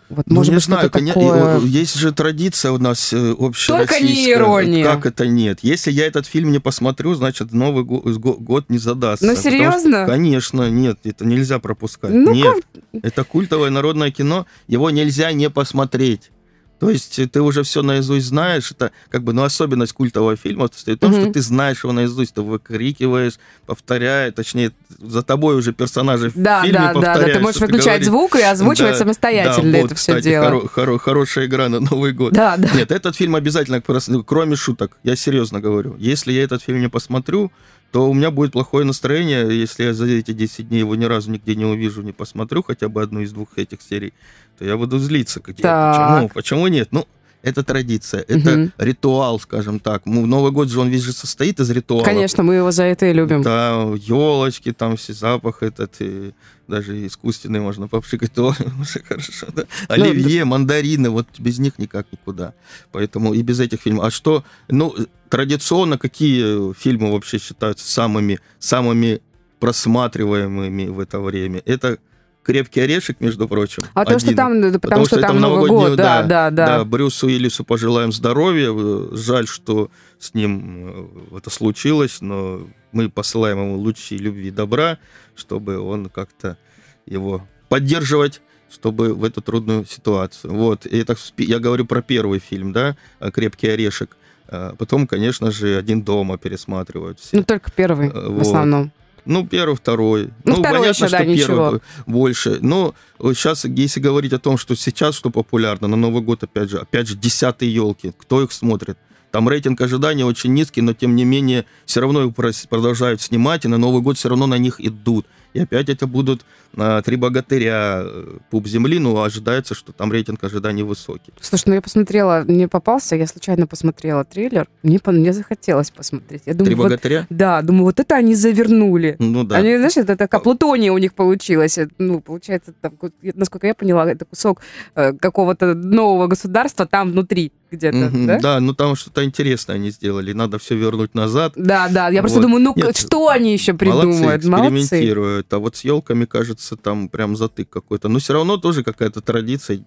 Вот, 0.09 0.27
Ну, 0.27 0.35
может 0.35 0.51
не 0.51 0.55
быть, 0.57 0.65
знаю, 0.65 0.89
такое... 0.91 1.59
и, 1.59 1.67
есть 1.67 1.95
же 1.95 2.11
традиция 2.11 2.71
у 2.71 2.77
нас 2.77 3.11
э, 3.11 3.31
общая 3.33 3.77
Только 3.77 3.99
не 3.99 4.29
ирония. 4.31 4.83
Как 4.85 5.05
это 5.07 5.25
нет? 5.27 5.59
Если 5.63 5.91
я 5.91 6.05
этот 6.05 6.27
фильм 6.27 6.51
не 6.51 6.59
посмотрю, 6.59 7.15
значит, 7.15 7.51
Новый 7.53 7.83
го- 7.83 8.01
го- 8.01 8.33
год 8.37 8.65
не 8.69 8.77
задастся. 8.77 9.25
Ну, 9.25 9.35
Потому 9.35 9.41
что- 9.41 9.57
серьезно? 9.57 10.05
конечно, 10.05 10.69
нет, 10.69 10.99
это 11.03 11.25
нельзя 11.25 11.57
пропускать. 11.57 12.11
Ну, 12.11 12.33
нет, 12.33 12.63
это 13.01 13.23
культовое 13.23 13.71
народное 13.71 14.11
кино, 14.11 14.45
его 14.67 14.91
нельзя 14.91 15.31
не 15.31 15.49
посмотреть. 15.49 16.31
То 16.79 16.89
есть 16.89 17.17
э, 17.19 17.27
ты 17.27 17.41
уже 17.41 17.63
все 17.63 17.81
наизусть 17.81 18.25
знаешь, 18.27 18.69
это 18.71 18.91
как 19.09 19.23
бы, 19.23 19.31
ну, 19.33 19.43
особенность 19.43 19.93
культового 19.93 20.35
фильма 20.35 20.69
состоит 20.73 20.97
в 20.97 21.01
том, 21.01 21.11
Мгм. 21.11 21.21
что 21.23 21.31
ты 21.33 21.41
знаешь 21.41 21.83
его 21.83 21.93
наизусть, 21.93 22.33
ты 22.33 22.41
выкрикиваешь, 22.41 23.33
повторяешь, 23.65 24.33
точнее, 24.35 24.71
за 24.99 25.23
тобой 25.23 25.55
уже 25.55 25.71
персонажи 25.73 26.29
в 26.31 26.35
Да, 26.35 26.61
фильме 26.63 26.77
да, 26.79 26.87
да, 26.87 26.93
да. 26.93 26.93
повторяют, 27.13 27.33
Ты 27.37 27.39
можешь 27.39 27.61
выключать 27.61 27.85
говоришь. 27.85 28.07
звук 28.07 28.35
и 28.35 28.41
озвучивать 28.41 28.91
Да, 28.91 28.97
самостоятельно 28.99 29.71
да, 29.71 29.77
это 29.79 29.87
вот, 29.87 29.97
все 29.97 30.11
кстати, 30.13 30.23
дело. 30.25 30.45
хоро- 30.45 30.69
хоро- 30.73 30.99
хорошая 30.99 31.45
игра 31.45 31.69
на 31.69 31.79
Новый 31.79 32.11
год. 32.11 32.33
Да, 32.33 32.57
да. 32.57 32.69
Нет, 32.75 32.91
этот 32.91 33.15
фильм 33.15 33.35
обязательно, 33.35 33.81
кроме 33.81 34.55
шуток, 34.55 34.97
я 35.03 35.15
серьезно 35.15 35.61
говорю. 35.61 35.95
Если 35.97 36.33
я 36.33 36.43
этот 36.43 36.61
фильм 36.61 36.81
не 36.81 36.89
посмотрю, 36.89 37.51
то 37.95 38.09
у 38.09 38.13
меня 38.13 38.29
будет 38.29 38.51
плохое 38.51 38.85
настроение, 38.85 39.57
если 39.57 39.85
я 39.85 39.93
за 39.93 40.05
эти 40.05 40.33
10 40.33 40.67
дней 40.67 40.79
его 40.79 40.95
ни 40.95 41.05
разу 41.05 41.31
нигде 41.31 41.55
не 41.55 41.63
увижу, 41.63 42.01
не 42.01 42.11
посмотрю 42.11 42.61
хотя 42.61 42.89
бы 42.89 43.01
одну 43.01 43.21
из 43.21 43.31
двух 43.31 43.57
этих 43.57 43.81
серий, 43.81 44.13
то 44.59 44.65
я 44.65 44.75
буду 44.75 44.99
злиться. 44.99 45.39
Как 45.39 45.57
я, 45.59 45.93
почему? 45.93 46.29
Почему 46.33 46.67
нет? 46.67 46.89
Ну, 46.91 47.07
это 47.45 47.63
традиция, 47.63 48.21
это 48.27 48.51
Мгм. 48.57 48.71
ритуал, 48.77 49.39
скажем 49.39 49.79
так. 49.79 50.01
Ну, 50.05 50.25
Новый 50.25 50.51
год 50.51 50.69
же 50.69 50.79
он 50.79 50.89
весь 50.89 51.03
же 51.03 51.13
состоит 51.13 51.59
из 51.59 51.69
ритуалов. 51.69 52.05
Конечно, 52.05 52.43
мы 52.43 52.55
его 52.55 52.71
за 52.71 52.83
это 52.83 53.05
и 53.05 53.13
любим. 53.13 53.43
Да, 53.43 53.93
елочки, 53.95 54.73
там 54.73 54.95
все 54.97 55.13
запах 55.13 55.61
этот, 55.61 55.95
и 55.99 56.33
даже 56.67 57.05
искусственный 57.05 57.59
можно 57.59 57.87
попшикать, 57.87 58.33
то 58.33 58.47
уже 58.81 58.99
хорошо, 59.07 59.47
да. 59.55 59.63
Ну, 59.89 59.93
Оливье, 59.93 60.43
мандарины, 60.45 61.11
вот 61.11 61.27
без 61.37 61.59
них 61.59 61.77
никак 61.77 62.07
никуда. 62.11 62.53
Поэтому 62.91 63.33
и 63.35 63.43
без 63.43 63.59
этих 63.59 63.81
фильмов. 63.81 64.05
А 64.05 64.11
что, 64.11 64.43
ну, 64.67 64.95
традиционно 65.29 65.97
какие 65.99 66.73
фильмы 66.73 67.11
вообще 67.11 67.37
считаются 67.37 67.87
самыми, 67.87 68.39
самыми 68.57 69.21
просматриваемыми 69.59 70.87
в 70.87 70.99
это 70.99 71.19
время? 71.19 71.61
Это 71.65 71.99
«Крепкий 72.45 72.81
орешек», 72.81 73.19
между 73.19 73.47
прочим. 73.47 73.83
А 73.93 74.05
то, 74.05 74.19
что 74.19 74.27
один. 74.27 74.37
там, 74.37 74.61
да, 74.71 74.79
потому, 74.79 75.05
что, 75.05 75.17
это 75.17 75.27
там 75.27 75.39
Новый 75.39 75.67
год, 75.69 75.95
да, 75.95 76.23
да, 76.23 76.51
да. 76.51 76.65
Да, 76.77 76.85
Брюсу 76.85 77.27
Уиллису 77.27 77.63
пожелаем 77.63 78.11
здоровья. 78.11 78.69
Э, 78.71 79.09
Жаль, 79.13 79.47
что 79.47 79.89
с 80.19 80.33
ним 80.33 81.09
э, 81.31 81.37
это 81.37 81.49
случилось, 81.49 82.21
но 82.21 82.67
мы 82.91 83.09
посылаем 83.09 83.57
ему 83.59 83.77
лучи 83.77 84.17
любви 84.17 84.47
и 84.49 84.51
добра, 84.51 84.99
чтобы 85.35 85.79
он 85.79 86.09
как-то 86.09 86.57
его 87.05 87.45
поддерживать 87.69 88.41
чтобы 88.71 89.13
в 89.13 89.23
эту 89.23 89.41
трудную 89.41 89.85
ситуацию. 89.85 90.51
Вот, 90.53 90.85
и 90.85 91.05
спи- 91.17 91.45
я 91.45 91.59
говорю 91.59 91.85
про 91.85 92.01
первый 92.01 92.39
фильм, 92.39 92.73
да, 92.73 92.97
э, 93.19 93.31
«Крепкий 93.31 93.67
орешек». 93.69 94.17
А 94.49 94.75
Потом, 94.75 95.07
конечно 95.07 95.49
же, 95.51 95.77
«Один 95.77 96.01
дома» 96.01 96.37
пересматривают 96.37 97.19
все. 97.19 97.37
Ну, 97.37 97.43
только 97.43 97.71
первый, 97.71 98.09
Э, 98.09 98.27
в 98.27 98.33
вот. 98.33 98.41
основном. 98.41 98.91
Ну, 99.25 99.45
первый, 99.47 99.75
второй. 99.75 100.29
Ну, 100.43 100.57
второй 100.57 100.89
еще, 100.89 101.09
да, 101.09 101.25
ничего. 101.25 101.47
первый 101.47 101.81
больше. 102.05 102.59
Но 102.61 102.93
сейчас, 103.19 103.65
если 103.65 103.99
говорить 103.99 104.33
о 104.33 104.39
том, 104.39 104.57
что 104.57 104.75
сейчас 104.75 105.15
что 105.15 105.29
популярно, 105.29 105.87
на 105.87 105.95
Новый 105.95 106.21
год, 106.21 106.43
опять 106.43 106.69
же, 106.69 106.79
опять 106.79 107.07
же, 107.07 107.15
десятые 107.15 107.73
елки, 107.73 108.13
кто 108.17 108.43
их 108.43 108.51
смотрит? 108.51 108.97
Там 109.31 109.49
рейтинг 109.49 109.81
ожидания 109.81 110.25
очень 110.25 110.53
низкий, 110.53 110.81
но 110.81 110.93
тем 110.93 111.15
не 111.15 111.25
менее 111.25 111.65
все 111.85 111.99
равно 111.99 112.23
их 112.23 112.33
продолжают 112.69 113.21
снимать, 113.21 113.65
и 113.65 113.67
на 113.67 113.77
Новый 113.77 114.01
год 114.01 114.17
все 114.17 114.29
равно 114.29 114.47
на 114.47 114.57
них 114.57 114.79
идут. 114.79 115.25
И 115.55 115.59
опять 115.61 115.87
это 115.87 116.05
будут 116.05 116.45
а, 116.75 117.01
«Три 117.01 117.15
богатыря», 117.15 118.01
э, 118.03 118.37
«Пуп 118.49 118.67
земли», 118.67 118.99
но 118.99 119.23
ожидается, 119.23 119.73
что 119.73 119.93
там 119.93 120.11
рейтинг 120.11 120.43
ожиданий 120.43 120.83
высокий. 120.83 121.31
Слушай, 121.39 121.63
ну 121.67 121.73
я 121.75 121.81
посмотрела, 121.81 122.43
мне 122.45 122.67
попался, 122.67 123.15
я 123.15 123.25
случайно 123.25 123.65
посмотрела 123.65 124.25
трейлер, 124.25 124.67
мне, 124.83 124.99
мне 125.05 125.31
захотелось 125.31 125.91
посмотреть. 125.91 126.43
Я 126.45 126.55
думаю, 126.55 126.65
«Три 126.65 126.75
вот, 126.75 126.83
богатыря»? 126.83 127.25
да, 127.29 127.61
думаю, 127.61 127.85
вот 127.85 128.01
это 128.01 128.15
они 128.15 128.35
завернули. 128.35 129.15
Ну 129.19 129.45
да. 129.45 129.55
Они, 129.55 129.77
знаешь, 129.77 129.95
это 129.95 130.17
такая 130.17 130.41
плутония 130.41 130.91
у 130.91 130.97
них 130.97 131.13
получилась. 131.13 131.77
Это, 131.77 131.93
Ну, 131.99 132.19
получается, 132.19 132.73
там, 132.81 132.91
насколько 133.21 133.67
я 133.67 133.73
поняла, 133.73 134.11
это 134.11 134.25
кусок 134.25 134.59
э, 134.95 135.13
какого-то 135.13 135.73
нового 135.73 136.27
государства 136.27 136.85
там 136.85 137.11
внутри. 137.11 137.53
Где-то, 137.71 137.97
Мгм, 137.97 138.27
да? 138.27 138.39
Да, 138.39 138.59
ну 138.59 138.73
там 138.73 138.95
что-то 138.95 139.23
интересное 139.23 139.75
они 139.75 139.89
сделали. 139.91 140.33
Надо 140.33 140.57
все 140.59 140.75
вернуть 140.75 141.13
назад. 141.15 141.53
Да, 141.55 141.89
да, 141.89 142.09
я 142.09 142.21
просто 142.21 142.37
Вот. 142.39 142.43
думаю, 142.43 142.63
ну 142.63 142.73
Нет, 142.75 142.97
что 142.97 143.29
они 143.29 143.53
еще 143.53 143.73
придумают? 143.73 144.19
Молодцы, 144.21 144.47
Молодцы. 144.49 144.69
экспериментируют. 144.79 145.53
А 145.53 145.59
вот 145.59 145.75
с 145.75 145.83
елками, 145.83 146.25
кажется, 146.25 146.75
там 146.75 147.09
прям 147.09 147.35
затык 147.35 147.69
какой-то. 147.69 148.07
Но 148.09 148.19
все 148.19 148.33
равно 148.33 148.57
тоже 148.57 148.83
какая-то 148.83 149.21
традиция. 149.21 149.83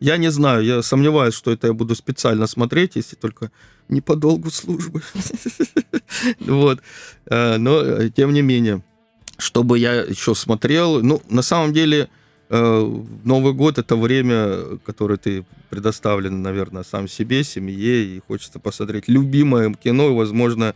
Я 0.00 0.16
не 0.16 0.30
знаю, 0.30 0.64
я 0.64 0.82
сомневаюсь, 0.82 1.34
что 1.34 1.50
это 1.50 1.66
я 1.66 1.72
буду 1.72 1.96
специально 1.96 2.46
смотреть, 2.46 2.92
если 2.94 3.16
только 3.16 3.50
не 3.88 4.00
по 4.00 4.14
долгу 4.16 4.50
службы. 4.50 5.02
Вот. 6.40 6.80
Э, 7.26 7.56
Но, 7.58 7.80
э, 7.82 8.10
тем 8.10 8.32
не 8.32 8.42
менее, 8.42 8.82
чтобы 9.38 9.78
я 9.78 9.94
еще 10.02 10.34
смотрел, 10.34 11.02
ну, 11.02 11.20
на 11.28 11.42
самом 11.42 11.72
деле, 11.72 12.08
Новый 12.50 13.52
год— 13.52 13.78
это 13.78 13.94
время, 13.96 14.78
которое 14.86 15.18
ты 15.18 15.44
предоставлен, 15.68 16.42
наверное, 16.42 16.82
сам 16.82 17.06
себе, 17.06 17.44
семье, 17.44 18.04
и 18.04 18.22
хочется 18.26 18.58
посмотреть 18.58 19.06
любимое 19.06 19.72
кино, 19.74 20.10
и, 20.10 20.14
возможно, 20.14 20.74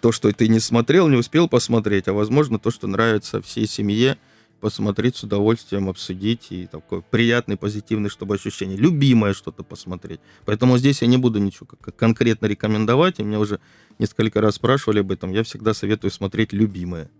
то, 0.00 0.12
что 0.12 0.30
ты 0.32 0.48
не 0.48 0.60
смотрел, 0.60 1.08
не 1.08 1.16
успел 1.16 1.48
посмотреть, 1.48 2.08
а, 2.08 2.12
возможно, 2.12 2.58
то, 2.58 2.70
что 2.70 2.86
нравится 2.86 3.40
всей 3.40 3.66
семье, 3.66 4.18
посмотреть 4.60 5.16
с 5.16 5.24
удовольствием, 5.24 5.88
обсудить, 5.88 6.48
и 6.50 6.66
такое 6.66 7.00
приятное, 7.00 7.56
позитивное, 7.56 8.10
чтобы 8.10 8.34
ощущение. 8.34 8.76
Любимое 8.76 9.32
что-то 9.32 9.62
посмотреть. 9.62 10.20
Поэтому 10.44 10.76
здесь 10.76 11.00
я 11.00 11.08
не 11.08 11.16
буду 11.16 11.38
ничего 11.38 11.66
конкретно 11.96 12.46
рекомендовать, 12.46 13.18
и 13.18 13.22
меня 13.22 13.40
уже 13.40 13.58
несколько 13.98 14.40
раз 14.42 14.56
спрашивали 14.56 15.00
об 15.00 15.10
этом, 15.10 15.32
я 15.32 15.42
всегда 15.44 15.72
советую 15.72 16.10
смотреть 16.10 16.52
любимое. 16.52 17.10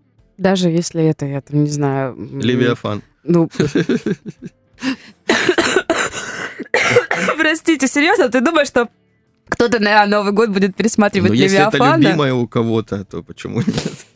Даже 0.41 0.71
если 0.71 1.05
это, 1.05 1.27
я 1.27 1.43
там 1.43 1.65
не 1.65 1.71
знаю... 1.71 2.17
Левиафан. 2.17 3.03
Ну... 3.25 3.51
Простите, 7.37 7.87
серьезно, 7.87 8.31
ты 8.31 8.41
думаешь, 8.41 8.69
что 8.69 8.89
кто-то 9.51 9.79
на 9.81 10.07
Новый 10.07 10.33
год 10.33 10.49
будет 10.49 10.75
пересматривать 10.75 11.29
Но 11.29 11.37
Ну, 11.37 11.43
если 11.43 11.59
это 11.59 11.77
Левиафана? 11.77 12.03
любимое 12.03 12.33
у 12.33 12.49
кого-то, 12.49 13.05
то 13.05 13.23
почему 13.23 13.59
нет? 13.59 14.07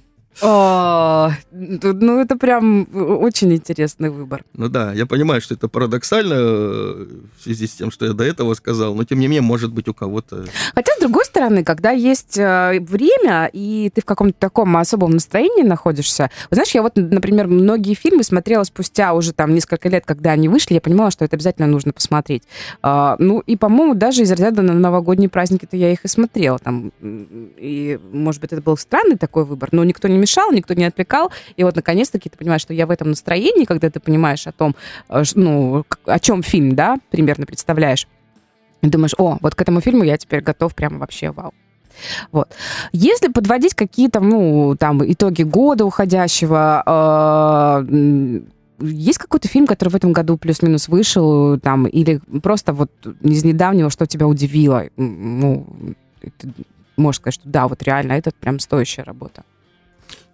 О, 0.43 1.31
ну, 1.53 2.21
это 2.21 2.37
прям 2.37 2.89
очень 2.93 3.53
интересный 3.53 4.11
выбор. 4.11 4.45
Ну 4.55 4.69
да, 4.69 4.93
я 4.93 5.07
понимаю, 5.07 5.41
что 5.41 5.55
это 5.55 5.69
парадоксально 5.69 6.35
э, 6.35 7.07
в 7.39 7.43
связи 7.43 7.67
с 7.67 7.75
тем, 7.75 7.91
что 7.91 8.07
я 8.07 8.13
до 8.13 8.25
этого 8.25 8.55
сказал, 8.55 8.95
но 8.95 9.05
тем 9.05 9.21
не 9.21 9.27
менее, 9.27 9.43
может 9.43 9.73
быть, 9.73 9.89
у 9.89 9.95
кого-то... 9.95 10.45
Хотя, 10.75 10.93
с 10.97 11.01
другой 11.01 11.25
стороны, 11.25 11.63
когда 11.63 11.91
есть 11.91 12.37
э, 12.37 12.81
время, 12.81 13.49
и 13.53 13.91
ты 13.95 14.01
в 14.01 14.05
каком-то 14.05 14.37
таком 14.39 14.77
особом 14.77 15.13
настроении 15.13 15.63
находишься, 15.63 16.31
вот 16.51 16.57
знаешь, 16.57 16.73
я 16.73 16.83
вот, 16.83 16.97
например, 16.97 17.47
многие 17.47 17.95
фильмы 17.95 18.25
смотрела 18.25 18.65
спустя 18.65 19.15
уже 19.15 19.33
там 19.33 19.55
несколько 19.55 19.89
лет, 19.89 20.05
когда 20.05 20.33
они 20.33 20.49
вышли, 20.49 20.75
я 20.75 20.81
понимала, 20.81 21.11
что 21.11 21.25
это 21.25 21.37
обязательно 21.37 21.69
нужно 21.69 21.93
посмотреть. 21.93 22.43
А, 22.83 23.17
ну, 23.19 23.41
и, 23.41 23.57
по-моему, 23.57 23.95
даже 23.95 24.23
из 24.23 24.31
разряда 24.31 24.63
на 24.63 24.73
новогодние 24.73 25.29
праздники-то 25.29 25.77
я 25.77 25.93
их 25.93 26.05
и 26.05 26.09
смотрела. 26.09 26.59
Там, 26.59 26.93
и, 27.01 27.99
может 28.13 28.41
быть, 28.41 28.53
это 28.53 28.63
был 28.63 28.77
странный 28.77 29.17
такой 29.17 29.45
выбор, 29.45 29.69
но 29.73 29.85
никто 29.85 30.09
не 30.09 30.24
мешал, 30.25 30.53
никто 30.53 30.75
не 30.75 30.85
отвлекал. 30.85 31.31
И 31.59 31.65
вот, 31.65 31.77
наконец-таки, 31.77 32.29
ты 32.29 32.37
понимаешь, 32.39 32.63
что 32.63 32.75
я 32.75 32.87
в 32.87 32.91
этом 32.91 33.11
настроении, 33.11 33.65
когда 33.65 33.91
ты 33.91 34.01
понимаешь 34.01 34.47
о 34.47 34.53
том, 34.53 34.75
э, 35.09 35.23
ну, 35.35 35.85
о 36.07 36.19
чем 36.19 36.43
фильм, 36.43 36.75
да, 36.75 36.99
примерно 37.11 37.47
представляешь. 37.47 38.09
И 38.83 38.89
думаешь, 38.89 39.15
о, 39.19 39.39
вот 39.41 39.55
к 39.55 39.63
этому 39.63 39.81
фильму 39.81 40.05
я 40.05 40.17
теперь 40.17 40.41
готов 40.41 40.75
прямо 40.75 40.99
вообще 40.99 41.31
вау. 41.31 41.53
Вот. 42.33 42.49
Если 42.93 43.29
подводить 43.29 43.75
какие-то, 43.75 44.21
ну, 44.21 44.77
там, 44.79 45.01
итоги 45.05 45.43
года 45.43 45.85
уходящего, 45.85 46.83
э, 47.87 48.41
есть 48.81 49.19
какой-то 49.19 49.49
фильм, 49.49 49.67
который 49.67 49.91
в 49.91 49.97
этом 49.97 50.13
году 50.13 50.37
плюс-минус 50.37 50.89
вышел, 50.89 51.59
там, 51.61 51.87
или 51.87 52.21
просто 52.43 52.73
вот 52.73 52.91
из 53.21 53.45
недавнего, 53.45 53.91
что 53.91 54.07
тебя 54.07 54.27
удивило? 54.27 54.85
Ну, 54.97 55.67
ты 56.21 56.49
можешь 56.97 57.21
сказать, 57.21 57.35
что 57.35 57.49
да, 57.49 57.69
вот 57.69 57.83
реально, 57.83 58.13
это 58.13 58.31
прям 58.39 58.59
стоящая 58.59 59.05
работа. 59.05 59.45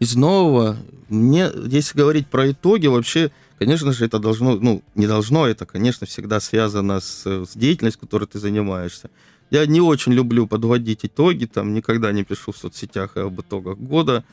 Из 0.00 0.16
нового, 0.16 0.78
мне, 1.10 1.50
если 1.66 1.98
говорить 1.98 2.26
про 2.26 2.50
итоги, 2.50 2.86
вообще, 2.86 3.30
конечно 3.58 3.92
же, 3.92 4.06
это 4.06 4.18
должно, 4.18 4.56
ну, 4.56 4.82
не 4.94 5.06
должно, 5.06 5.46
это, 5.46 5.66
конечно, 5.66 6.06
всегда 6.06 6.40
связано 6.40 7.00
с, 7.00 7.26
с 7.26 7.54
деятельностью, 7.54 8.00
которой 8.00 8.24
ты 8.24 8.38
занимаешься. 8.38 9.10
Я 9.50 9.66
не 9.66 9.82
очень 9.82 10.14
люблю 10.14 10.46
подводить 10.46 11.00
итоги, 11.04 11.44
там, 11.44 11.74
никогда 11.74 12.12
не 12.12 12.24
пишу 12.24 12.52
в 12.52 12.56
соцсетях 12.56 13.18
об 13.18 13.42
итогах 13.42 13.76
года. 13.76 14.24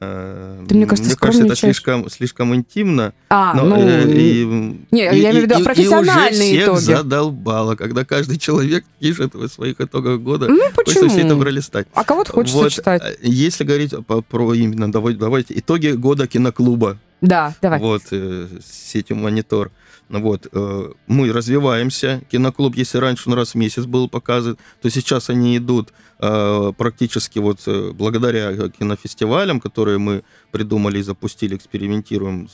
Э, 0.00 0.64
Ты, 0.68 0.74
мне 0.76 0.86
кажется, 0.86 1.10
это 1.10 1.16
скромничаешь. 1.16 1.58
слишком, 1.58 2.08
слишком 2.08 2.54
интимно. 2.54 3.12
А, 3.28 3.54
Но, 3.54 3.64
ну, 3.64 3.76
э, 3.78 4.04
и- 4.08 4.44
не, 4.90 5.02
я 5.02 5.10
имею 5.12 5.40
в 5.40 5.42
виду 5.42 5.58
и- 5.58 5.60
и- 5.60 5.64
профессиональные 5.64 6.50
и 6.52 6.54
уже 6.56 6.62
всех 6.62 6.68
итоги. 6.68 6.84
задолбало, 6.98 7.74
когда 7.74 8.04
каждый 8.04 8.38
человек 8.38 8.84
пишет 9.00 9.34
в 9.34 9.48
своих 9.48 9.80
итогах 9.80 10.20
года. 10.20 10.46
ну 10.48 10.60
Хочется 10.74 11.08
все 11.08 11.18
это 11.18 11.26
почему? 11.28 11.40
пролистать. 11.42 11.86
А 11.94 12.04
кого-то 12.04 12.32
хочется 12.32 12.58
Вот, 12.58 12.72
читать. 12.72 13.02
э, 13.04 13.16
Если 13.22 13.64
говорить 13.64 13.94
по- 14.06 14.22
про 14.22 14.54
именно, 14.54 14.90
давайте, 14.92 15.18
давайте, 15.18 15.58
итоги 15.58 15.88
года 15.88 16.26
киноклуба, 16.28 16.98
Да, 17.20 17.54
давай. 17.60 17.80
вот, 17.80 18.02
э, 18.12 18.46
сетью 18.64 19.16
«Монитор». 19.16 19.66
Ну 19.68 19.72
Вот, 20.08 20.46
э, 20.50 20.92
мы 21.06 21.32
развиваемся. 21.32 22.22
Киноклуб, 22.30 22.74
если 22.76 22.98
раньше 22.98 23.28
он 23.28 23.34
раз 23.34 23.52
в 23.52 23.54
месяц 23.56 23.84
был 23.84 24.08
показан, 24.08 24.56
то 24.80 24.90
сейчас 24.90 25.28
они 25.28 25.56
идут 25.58 25.92
э, 26.18 26.72
практически 26.76 27.38
вот 27.38 27.60
э, 27.66 27.92
благодаря 27.92 28.68
кинофестивалям, 28.68 29.60
которые 29.60 29.98
мы 29.98 30.22
придумали 30.50 30.98
и 30.98 31.02
запустили, 31.02 31.56
экспериментируем, 31.56 32.48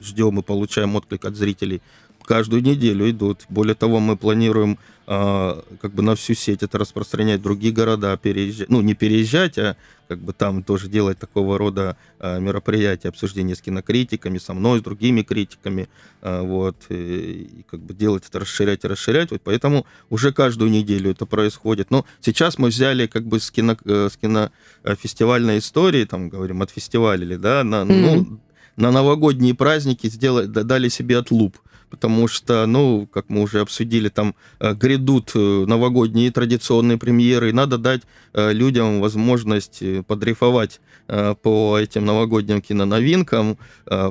ждем 0.00 0.38
и 0.40 0.42
получаем 0.42 0.96
отклик 0.96 1.24
от 1.24 1.36
зрителей. 1.36 1.80
Каждую 2.24 2.62
неделю 2.62 3.10
идут. 3.10 3.44
Более 3.48 3.74
того, 3.74 4.00
мы 4.00 4.16
планируем 4.16 4.78
а, 5.06 5.62
как 5.80 5.92
бы 5.94 6.02
на 6.02 6.14
всю 6.14 6.34
сеть 6.34 6.62
это 6.62 6.78
распространять 6.78 7.40
в 7.40 7.42
другие 7.42 7.72
города, 7.74 8.16
переезжать, 8.16 8.68
ну 8.68 8.80
не 8.80 8.94
переезжать, 8.94 9.58
а 9.58 9.76
как 10.08 10.18
бы 10.20 10.32
там 10.32 10.62
тоже 10.62 10.88
делать 10.88 11.18
такого 11.18 11.58
рода 11.58 11.96
а, 12.20 12.38
мероприятия, 12.38 13.08
обсуждения 13.08 13.56
с 13.56 13.60
кинокритиками, 13.60 14.38
со 14.38 14.54
мной, 14.54 14.78
с 14.78 14.82
другими 14.82 15.22
критиками, 15.22 15.88
а, 16.20 16.42
вот, 16.42 16.76
и, 16.88 17.48
и 17.60 17.62
как 17.68 17.80
бы 17.80 17.94
делать 17.94 18.24
это, 18.28 18.38
расширять 18.40 18.84
и 18.84 18.88
расширять, 18.88 19.32
вот 19.32 19.40
поэтому 19.42 19.86
уже 20.08 20.32
каждую 20.32 20.70
неделю 20.70 21.10
это 21.10 21.26
происходит. 21.26 21.90
Но 21.90 22.04
сейчас 22.20 22.58
мы 22.58 22.68
взяли 22.68 23.06
как 23.06 23.24
бы 23.26 23.40
с, 23.40 23.50
кино, 23.50 23.76
э, 23.84 24.08
с 24.12 24.16
кинофестивальной 24.16 25.58
истории, 25.58 26.04
там 26.04 26.28
говорим, 26.28 26.62
от 26.62 26.70
фестиваля, 26.70 27.36
да, 27.38 27.64
на, 27.64 27.84
ну, 27.84 28.14
Мгм. 28.16 28.40
на 28.76 28.92
новогодние 28.92 29.54
праздники 29.54 30.06
сделали, 30.06 30.46
да- 30.46 30.62
дали 30.62 30.88
себе 30.88 31.18
отлуп, 31.18 31.58
потому 31.92 32.26
что, 32.26 32.64
ну, 32.64 33.06
как 33.12 33.26
мы 33.28 33.42
уже 33.42 33.60
обсудили, 33.60 34.08
там 34.08 34.34
э, 34.60 34.72
грядут 34.72 35.32
э, 35.34 35.38
новогодние 35.66 36.32
традиционные 36.32 36.96
премьеры, 36.96 37.50
и 37.50 37.52
надо 37.52 37.76
дать 37.76 38.00
э, 38.32 38.50
людям 38.50 39.02
возможность 39.02 39.82
подрейфовать 40.06 40.80
э, 41.08 41.34
по 41.42 41.78
этим 41.78 42.06
новогодним 42.06 42.62
киноновинкам, 42.62 43.58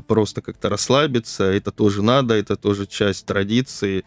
просто 0.08 0.42
как-то 0.42 0.70
расслабиться, 0.70 1.46
это 1.46 1.72
тоже 1.72 2.04
надо, 2.04 2.36
это 2.36 2.56
тоже 2.56 2.86
часть 2.86 3.26
традиции, 3.26 4.04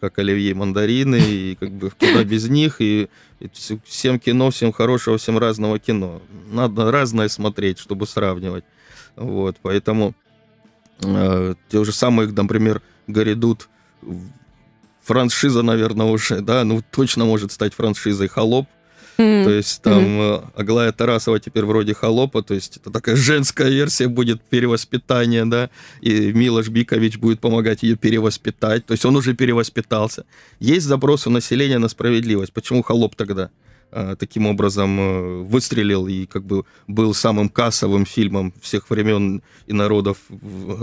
как 0.00 0.18
оливье 0.20 0.54
мандарины, 0.54 1.16
и 1.16 1.56
как 1.56 1.72
бы 1.72 1.90
куда 1.90 2.22
без 2.22 2.48
них, 2.48 2.80
и, 2.80 3.08
и 3.40 3.46
вс- 3.46 3.80
всем 3.84 4.20
кино, 4.20 4.50
всем 4.50 4.72
хорошего, 4.72 5.18
всем 5.18 5.38
разного 5.38 5.80
кино. 5.80 6.22
Надо 6.52 6.92
разное 6.92 7.28
смотреть, 7.28 7.80
чтобы 7.80 8.06
сравнивать. 8.06 8.64
Вот, 9.16 9.56
поэтому 9.62 10.14
э, 11.02 11.54
те 11.68 11.84
же 11.84 11.92
самые, 11.92 12.28
например, 12.30 12.82
грядут 13.06 13.68
франшиза, 15.02 15.62
наверное, 15.62 16.06
уже, 16.06 16.40
да, 16.40 16.64
ну, 16.64 16.82
точно 16.90 17.24
может 17.24 17.52
стать 17.52 17.74
франшизой 17.74 18.28
«Холоп», 18.28 18.66
М. 19.18 19.44
то 19.44 19.50
есть 19.50 19.80
там 19.82 20.20
э, 20.20 20.40
Аглая 20.56 20.92
Тарасова 20.92 21.40
теперь 21.40 21.64
вроде 21.64 21.94
холопа, 21.94 22.42
то 22.42 22.54
есть 22.54 22.76
это 22.76 22.90
такая 22.90 23.16
женская 23.16 23.70
версия 23.70 24.08
будет 24.08 24.42
перевоспитания, 24.42 25.46
да, 25.46 25.70
и 26.00 26.32
Милош 26.32 26.68
Бикович 26.68 27.18
будет 27.18 27.40
помогать 27.40 27.82
ее 27.82 27.96
перевоспитать, 27.96 28.84
то 28.84 28.92
есть 28.92 29.04
он 29.04 29.16
уже 29.16 29.34
перевоспитался. 29.34 30.26
Есть 30.60 30.86
запрос 30.86 31.26
у 31.26 31.30
населения 31.30 31.78
на 31.78 31.88
справедливость. 31.88 32.52
Почему 32.52 32.82
холоп 32.82 33.14
тогда 33.14 33.50
таким 34.18 34.46
образом 34.46 35.00
э, 35.00 35.42
выстрелил 35.42 36.06
и 36.06 36.26
как 36.26 36.44
бы 36.44 36.64
был 36.86 37.14
самым 37.14 37.48
кассовым 37.48 38.04
фильмом 38.04 38.52
всех 38.60 38.90
времен 38.90 39.42
и 39.66 39.72
народов 39.72 40.18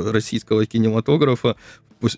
российского 0.07 0.65
кинематографа 0.65 1.55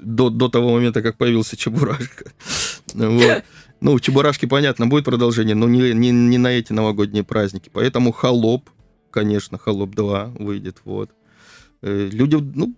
до, 0.02 0.30
до 0.30 0.48
того 0.50 0.74
момента, 0.74 1.02
как 1.02 1.18
появился 1.18 1.58
Чебурашка. 1.58 2.32
Вот. 2.94 3.44
Ну, 3.82 4.00
Чебурашки, 4.00 4.46
понятно, 4.46 4.88
будет 4.88 5.04
продолжение, 5.04 5.54
но 5.54 5.68
не, 5.68 5.94
не, 5.94 6.12
не 6.12 6.38
на 6.38 6.48
эти 6.48 6.72
новогодние 6.72 7.24
праздники. 7.24 7.70
Поэтому 7.74 8.14
«Холоп», 8.14 8.70
конечно, 9.12 9.58
«Холоп 9.58 9.94
2» 9.94 10.42
выйдет, 10.42 10.78
вот. 10.86 11.10
Э, 11.82 12.10
Люди, 12.14 12.36
ну, 12.56 12.74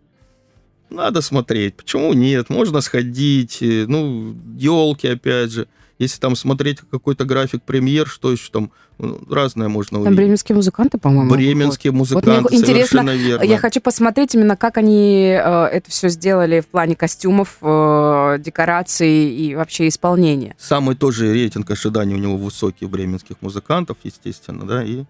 надо 0.89 1.21
смотреть. 1.21 1.75
Почему 1.75 2.13
нет? 2.13 2.49
Можно 2.49 2.82
сходить. 2.82 3.62
э, 3.62 3.86
Ну, 3.88 4.36
елки, 4.58 5.08
опять 5.08 5.51
же. 5.51 5.67
Если 5.99 6.19
там 6.19 6.36
смотреть 6.36 6.79
какой-то 6.91 7.25
график 7.25 7.63
премьер, 7.63 8.07
что 8.07 8.31
еще 8.31 8.51
там 8.51 8.71
ну, 8.99 9.19
разное 9.29 9.67
можно 9.67 9.97
Там 9.97 10.01
увидеть. 10.01 10.17
бременские 10.17 10.55
музыканты, 10.55 10.97
по-моему. 10.97 11.31
Бременские 11.31 11.91
музыканты, 11.91 12.41
Вот 12.41 12.51
мне 12.51 12.60
интересно, 12.60 13.15
верно. 13.15 13.43
Я 13.43 13.57
хочу 13.57 13.81
посмотреть 13.81 14.36
именно, 14.36 14.55
как 14.55 14.77
они 14.77 15.36
э, 15.36 15.65
это 15.65 15.89
все 15.89 16.10
сделали 16.10 16.60
в 16.60 16.67
плане 16.67 16.95
костюмов, 16.95 17.57
э, 17.62 18.38
декораций 18.39 19.29
и 19.29 19.55
вообще 19.55 19.88
исполнения. 19.88 20.55
Самый 20.60 20.95
тоже 20.95 21.33
рейтинг 21.33 21.69
ожиданий 21.71 22.13
у 22.13 22.19
него 22.19 22.38
высокий 22.38 22.86
у 22.86 22.89
бременских 22.89 23.38
музыкантов, 23.41 23.97
естественно, 24.03 24.65
да, 24.65 24.83
и, 24.83 25.03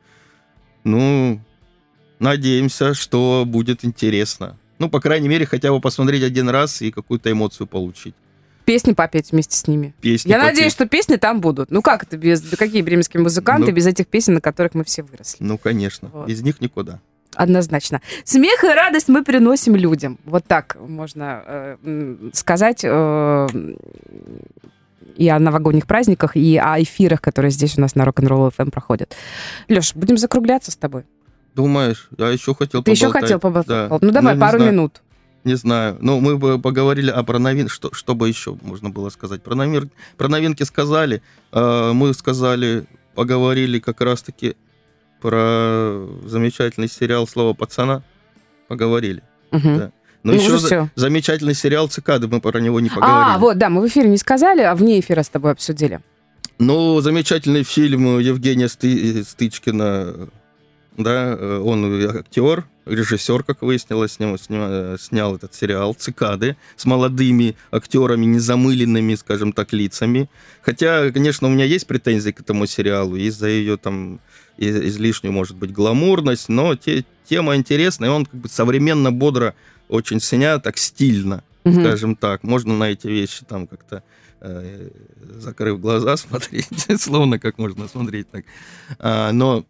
ну, 0.86 1.42
надеемся, 2.20 2.94
что 2.94 3.44
будет 3.46 3.84
интересно. 3.84 4.58
Ну, 4.80 4.90
по 4.90 5.02
крайней 5.02 5.28
мере, 5.28 5.46
хотя 5.46 5.72
бы 5.72 5.82
посмотреть 5.82 6.24
один 6.24 6.50
раз 6.50 6.82
и 6.82 6.92
какую-то 6.92 7.32
эмоцию 7.32 7.68
получить. 7.68 8.16
Песни 8.68 8.92
попеть 8.92 9.32
вместе 9.32 9.56
с 9.56 9.66
ними. 9.66 9.96
Песни 10.02 10.30
Я 10.30 10.38
попеть. 10.40 10.52
надеюсь, 10.56 10.74
что 10.74 10.86
песни 10.88 11.16
там 11.16 11.40
будут. 11.40 11.72
Ну 11.72 11.82
как 11.82 12.04
это 12.04 12.18
без... 12.18 12.42
Какие 12.42 12.82
бременские 12.82 13.24
музыканты 13.24 13.68
Ну. 13.72 13.76
без 13.76 13.88
этих 13.88 14.08
песен, 14.08 14.34
на 14.34 14.42
которых 14.42 14.74
мы 14.76 14.84
все 14.84 15.04
выросли? 15.04 15.38
Ну, 15.40 15.58
конечно, 15.58 16.10
Вот. 16.14 16.28
без 16.28 16.42
них 16.42 16.60
никуда. 16.60 17.00
Однозначно. 17.34 18.02
Смех 18.26 18.64
и 18.66 18.68
радость 18.68 19.08
мы 19.08 19.24
приносим 19.24 19.76
людям. 19.78 20.20
Вот 20.26 20.44
так 20.46 20.76
можно 20.80 21.44
э, 21.46 22.30
сказать 22.34 22.82
э, 22.84 23.48
и 25.16 25.30
о 25.30 25.40
новогодних 25.40 25.88
праздниках, 25.88 26.36
и 26.36 26.58
о 26.58 26.82
эфирах, 26.82 27.22
которые 27.22 27.52
здесь 27.52 27.78
у 27.78 27.82
нас 27.82 27.96
на 27.96 28.04
Rock'n'Roll 28.04 28.54
FM 28.54 28.70
проходят. 28.72 29.16
Леш, 29.70 29.96
будем 29.96 30.18
закругляться 30.18 30.72
с 30.72 30.76
тобой. 30.76 31.04
Думаешь, 31.56 32.10
я 32.18 32.30
еще 32.30 32.54
хотел 32.54 32.84
Ты 32.84 32.92
еще 32.92 33.06
поболтать. 33.08 33.22
хотел 33.24 33.40
поболтать? 33.40 33.90
Да. 33.90 33.98
Ну 34.02 34.12
давай, 34.12 34.36
не 34.36 34.42
пару 34.42 34.58
знаю, 34.58 34.74
минут. 34.74 35.02
Не 35.48 35.56
знаю. 35.56 35.98
Ну, 36.02 36.20
мы 36.20 36.38
бы 36.38 36.60
поговорили 36.60 37.10
а 37.10 37.24
про 37.24 37.40
новин... 37.40 37.70
Что, 37.70 37.94
что 37.94 38.16
бы 38.16 38.28
еще 38.28 38.58
можно 38.62 38.90
было 38.90 39.10
сказать? 39.10 39.42
Про, 39.42 39.56
новин... 39.56 39.90
про 40.18 40.28
новинки 40.28 40.64
сказали. 40.64 41.22
А, 41.54 41.94
мы 41.94 42.14
сказали, 42.14 42.86
поговорили 43.16 43.80
как 43.80 44.02
раз-таки 44.02 44.58
про 45.22 46.06
замечательный 46.26 46.90
сериал 46.90 47.26
«Слово 47.28 47.54
пацана». 47.54 48.04
Поговорили. 48.68 49.24
Мгм. 49.52 49.78
Да. 49.78 49.92
Но 50.24 50.34
Ну, 50.34 50.38
еще 50.38 50.50
уже 50.50 50.60
за- 50.60 50.68
всё. 50.68 50.90
замечательный 50.96 51.54
сериал 51.54 51.88
«Цикады», 51.88 52.28
мы 52.28 52.42
про 52.42 52.60
него 52.60 52.82
не 52.82 52.90
поговорили. 52.90 53.36
А, 53.36 53.38
вот, 53.38 53.58
да, 53.58 53.70
мы 53.70 53.82
в 53.82 53.88
эфире 53.88 54.10
не 54.10 54.18
сказали, 54.18 54.62
а 54.64 54.76
вне 54.76 55.00
эфира 55.00 55.24
с 55.24 55.30
тобой 55.30 55.54
обсудили. 55.54 56.02
Ну, 56.60 57.00
замечательный 57.00 57.64
фильм 57.64 58.20
Евгения 58.20 58.66
Сты- 58.68 59.24
Стычкина, 59.24 60.28
да, 60.98 61.36
э, 61.40 61.62
он 61.64 62.10
актер, 62.18 62.66
режиссер, 62.90 63.44
как 63.44 63.62
выяснилось, 63.62 64.14
снял, 64.14 64.36
сня- 64.36 64.98
снял 65.00 65.36
этот 65.36 65.54
сериал 65.54 65.94
«Цикады» 65.94 66.56
с 66.76 66.86
молодыми 66.86 67.56
актерами, 67.72 68.26
незамыленными, 68.26 69.16
скажем 69.16 69.54
так, 69.54 69.74
лицами. 69.74 70.30
Хотя, 70.62 71.12
конечно, 71.12 71.48
у 71.48 71.52
меня 71.52 71.66
есть 71.66 71.88
претензии 71.88 72.32
к 72.32 72.40
этому 72.42 72.66
сериалу 72.66 73.16
из-за 73.16 73.48
ее 73.48 73.78
там 73.78 74.20
излишнюю, 74.58 75.34
может 75.34 75.56
быть, 75.56 75.72
гламурность, 75.72 76.50
но 76.50 76.76
те- 76.76 77.06
тема 77.30 77.56
интересная, 77.56 78.10
и 78.10 78.12
он 78.12 78.26
как 78.26 78.36
бы 78.42 78.50
современно, 78.50 79.12
бодро 79.12 79.54
очень 79.90 80.20
снят, 80.20 80.62
так 80.64 80.78
стильно 80.78 81.44
Мгм. 81.64 81.82
скажем 81.84 82.16
так. 82.16 82.44
Можно 82.44 82.78
на 82.78 82.86
эти 82.92 83.08
вещи 83.08 83.46
там 83.46 83.68
как-то 83.68 84.02
э, 84.42 84.90
закрыв 85.40 85.80
глаза 85.80 86.18
смотреть, 86.18 86.68
словно 87.00 87.40
как 87.40 87.58
можно 87.58 87.88
смотреть 87.88 88.30
так. 88.30 88.46
А, 89.00 89.32
но, 89.32 89.66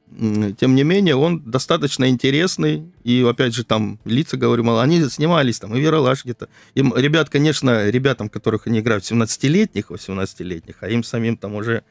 тем 0.57 0.75
не 0.75 0.83
менее, 0.83 1.15
он 1.15 1.41
достаточно 1.49 2.09
интересный, 2.09 2.91
и, 3.03 3.25
опять 3.27 3.53
же, 3.53 3.63
там 3.63 3.99
лица, 4.05 4.37
говорю, 4.37 4.63
мало, 4.63 4.83
они 4.83 5.03
снимались, 5.09 5.59
там, 5.59 5.75
и 5.75 5.81
Веролаш 5.81 6.23
где-то. 6.23 6.49
Им, 6.75 6.93
ребят, 6.95 7.29
конечно, 7.29 7.89
ребятам, 7.89 8.29
которых 8.29 8.67
они 8.67 8.79
играют, 8.79 9.03
17-летних, 9.03 9.91
18-летних, 9.91 10.75
а 10.81 10.89
им 10.89 11.03
самим 11.03 11.37
там 11.37 11.55
уже 11.55 11.83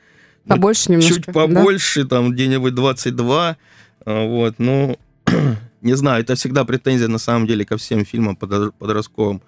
ну, 0.46 0.54
Побольше 0.54 0.92
немножко. 0.92 1.14
чуть 1.14 1.26
да? 1.26 1.32
побольше, 1.32 2.04
там 2.04 2.30
где-нибудь 2.30 2.74
22, 2.74 3.56
а, 4.04 4.26
вот, 4.26 4.54
ну, 4.58 4.96
не 5.80 5.94
знаю, 5.94 6.22
это 6.22 6.36
всегда 6.36 6.64
претензия 6.64 7.08
на 7.08 7.18
самом 7.18 7.48
деле 7.48 7.64
ко 7.64 7.76
всем 7.76 8.04
фильмам 8.04 8.36
подростковым, 8.36 9.42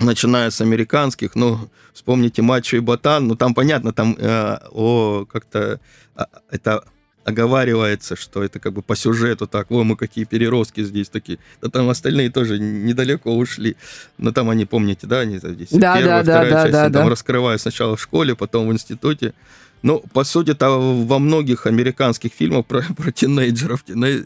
начиная 0.00 0.50
с 0.50 0.60
американских, 0.60 1.34
ну, 1.34 1.68
вспомните 1.92 2.42
«Мачо 2.42 2.76
и 2.76 2.80
Ботан», 2.80 3.28
ну, 3.28 3.36
там 3.36 3.54
понятно, 3.54 3.92
там 3.92 4.16
э, 4.18 4.58
о, 4.70 5.26
как-то 5.26 5.80
а, 6.16 6.26
это 6.50 6.84
оговаривается, 7.24 8.16
что 8.16 8.42
это 8.42 8.58
как 8.58 8.72
бы 8.72 8.82
по 8.82 8.96
сюжету 8.96 9.46
так, 9.46 9.70
о, 9.70 9.84
мы 9.84 9.96
какие 9.96 10.24
переростки 10.24 10.82
здесь 10.82 11.08
такие. 11.08 11.38
Да 11.60 11.68
там 11.68 11.88
остальные 11.88 12.30
тоже 12.30 12.58
недалеко 12.58 13.36
ушли. 13.36 13.76
Но 14.18 14.32
там 14.32 14.50
они, 14.50 14.64
помните, 14.64 15.06
да, 15.06 15.20
они 15.20 15.38
здесь 15.38 15.68
Да, 15.70 15.96
первая, 15.98 16.22
да, 16.22 16.22
да, 16.22 16.22
вторая 16.22 16.50
да, 16.50 16.62
часть, 16.62 16.72
да, 16.72 16.84
они 16.84 16.92
там 16.92 17.04
да. 17.04 17.10
раскрывают 17.10 17.60
сначала 17.60 17.96
в 17.96 18.02
школе, 18.02 18.34
потом 18.34 18.68
в 18.68 18.72
институте. 18.72 19.34
Ну, 19.82 20.02
по 20.12 20.24
сути-то 20.24 20.70
во 21.06 21.18
многих 21.18 21.66
американских 21.66 22.32
фильмах 22.32 22.66
про, 22.66 22.82
про 22.96 23.12
тинейджеров 23.12 23.84
тиней- 23.84 24.24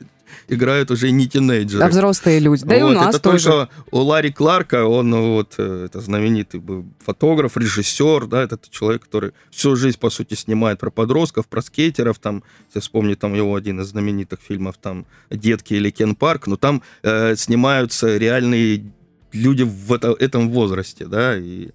играют 0.48 0.90
уже 0.90 1.10
не 1.12 1.28
тинейджеры. 1.28 1.84
А 1.84 1.88
взрослые 1.88 2.40
люди. 2.40 2.64
Да 2.64 2.76
и 2.76 2.82
у 2.82 2.86
Вот, 2.88 2.94
нас 2.94 3.14
это 3.14 3.30
тоже. 3.30 3.44
только 3.44 3.68
у 3.92 3.98
Ларри 4.00 4.32
Кларка, 4.32 4.84
он 4.84 5.10
ну, 5.10 5.34
вот, 5.34 5.54
э, 5.58 5.84
это 5.86 6.00
знаменитый 6.00 6.60
фотограф, 7.04 7.56
режиссер, 7.56 8.26
да, 8.26 8.42
это 8.42 8.58
человек, 8.68 9.04
который 9.04 9.30
всю 9.50 9.76
жизнь, 9.76 9.98
по 9.98 10.10
сути, 10.10 10.34
снимает 10.34 10.80
про 10.80 10.90
подростков, 10.90 11.46
про 11.46 11.62
скейтеров, 11.62 12.18
там, 12.18 12.42
если 12.68 12.80
вспомнить, 12.80 13.20
там 13.20 13.34
его 13.34 13.54
один 13.54 13.80
из 13.80 13.86
знаменитых 13.86 14.40
фильмов, 14.40 14.74
там, 14.82 15.06
«Детки» 15.30 15.74
или 15.74 15.90
«Кен 15.90 16.16
Парк», 16.16 16.48
но 16.48 16.56
там 16.56 16.82
э, 17.04 17.36
снимаются 17.36 18.16
реальные 18.16 18.90
люди 19.32 19.62
в 19.62 19.92
это- 19.92 20.16
этом 20.18 20.50
возрасте, 20.50 21.06
да, 21.06 21.36
и 21.38 21.70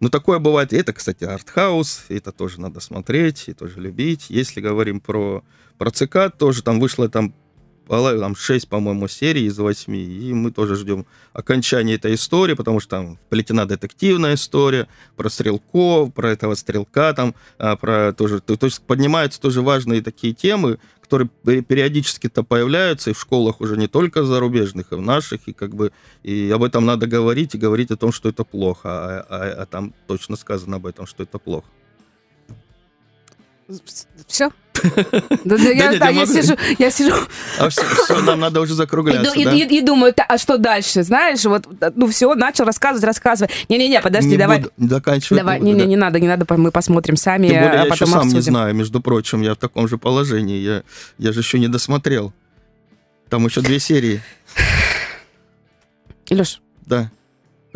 ну, 0.00 0.10
такое 0.10 0.38
бывает. 0.38 0.72
Это, 0.72 0.92
кстати, 0.92 1.24
артхаус, 1.24 2.04
это 2.08 2.30
тоже 2.30 2.60
надо 2.60 2.80
смотреть 2.80 3.48
и 3.48 3.52
тоже 3.52 3.80
любить. 3.80 4.26
Если 4.28 4.60
говорим 4.60 5.00
про, 5.00 5.42
про 5.76 5.90
ЦК, 5.90 6.30
тоже 6.36 6.62
там 6.62 6.78
вышло 6.78 7.08
там, 7.08 7.34
там 7.88 8.36
6, 8.36 8.68
по-моему, 8.68 9.08
серий 9.08 9.46
из 9.46 9.58
8, 9.58 9.96
и 9.96 10.32
мы 10.32 10.50
тоже 10.50 10.76
ждем 10.76 11.06
окончания 11.32 11.94
этой 11.94 12.14
истории, 12.14 12.54
потому 12.54 12.80
что 12.80 12.90
там 12.90 13.16
вплетена 13.16 13.66
детективная 13.66 14.34
история 14.34 14.86
про 15.16 15.28
стрелков, 15.28 16.12
про 16.12 16.30
этого 16.30 16.54
стрелка, 16.54 17.12
там, 17.14 17.34
а, 17.58 17.76
про 17.76 18.12
тоже, 18.12 18.40
то, 18.40 18.56
то 18.56 18.66
есть 18.66 18.82
поднимаются 18.82 19.40
тоже 19.40 19.62
важные 19.62 20.02
такие 20.02 20.34
темы, 20.34 20.78
которые 21.00 21.28
пе- 21.28 21.62
периодически-то 21.62 22.42
появляются 22.42 23.10
и 23.10 23.12
в 23.14 23.20
школах 23.20 23.62
уже 23.62 23.78
не 23.78 23.88
только 23.88 24.24
зарубежных, 24.24 24.92
и 24.92 24.94
в 24.94 25.00
наших, 25.00 25.48
и 25.48 25.54
как 25.54 25.74
бы 25.74 25.90
и 26.22 26.50
об 26.54 26.62
этом 26.62 26.84
надо 26.84 27.06
говорить, 27.06 27.54
и 27.54 27.58
говорить 27.58 27.90
о 27.90 27.96
том, 27.96 28.12
что 28.12 28.28
это 28.28 28.44
плохо, 28.44 28.88
а, 28.90 29.26
а- 29.28 29.62
а 29.62 29.66
там 29.66 29.94
точно 30.06 30.36
сказано 30.36 30.76
об 30.76 30.86
этом, 30.86 31.06
что 31.06 31.22
это 31.22 31.38
плохо. 31.38 31.66
Все? 34.26 34.50
Да, 35.44 35.56
да, 35.56 35.62
я, 35.70 35.90
нет, 35.90 36.00
да, 36.00 36.08
я 36.08 36.20
я 36.20 36.26
сижу, 36.26 36.56
я 36.78 36.90
сижу 36.90 37.14
А 37.58 37.68
все, 37.68 37.82
нам 38.22 38.40
надо 38.40 38.60
уже 38.60 38.72
и, 38.72 38.76
закругляться, 38.76 39.32
и- 39.38 39.44
да? 39.44 39.52
и- 39.52 39.78
и 39.78 39.80
думаю, 39.80 40.12
«Та- 40.12 40.24
а 40.28 40.38
что 40.38 40.58
дальше? 40.58 41.02
Знаешь, 41.02 41.44
вот, 41.44 41.66
ну 41.96 42.06
все, 42.08 42.34
начал 42.34 42.64
рассказывать, 42.64 43.04
рассказывай. 43.04 43.50
Не-не-не, 43.68 44.00
подожди, 44.00 44.30
Не 44.30 44.36
давай. 44.36 44.58
буду 44.60 44.72
заканчивать. 44.78 45.40
Давай, 45.42 45.60
не-не, 45.60 45.86
не 45.86 45.96
надо, 45.96 46.20
не 46.20 46.28
надо, 46.28 46.46
мы 46.56 46.70
посмотрим 46.70 47.16
сами, 47.16 47.48
Тем 47.48 47.62
более, 47.62 47.80
а 47.80 47.84
я 47.86 47.92
еще 47.94 48.06
сам 48.06 48.28
не 48.28 48.40
знаю, 48.40 48.74
между 48.74 49.00
прочим, 49.00 49.42
я 49.42 49.54
в 49.54 49.56
таком 49.58 49.88
же 49.88 49.98
положении. 49.98 50.58
Я, 50.58 50.82
я 51.18 51.32
же 51.32 51.40
еще 51.40 51.58
не 51.58 51.68
досмотрел. 51.68 52.32
Там 53.28 53.44
еще 53.46 53.60
две 53.60 53.78
серии. 53.78 54.22
Илюш, 56.30 56.60
Да. 56.86 57.10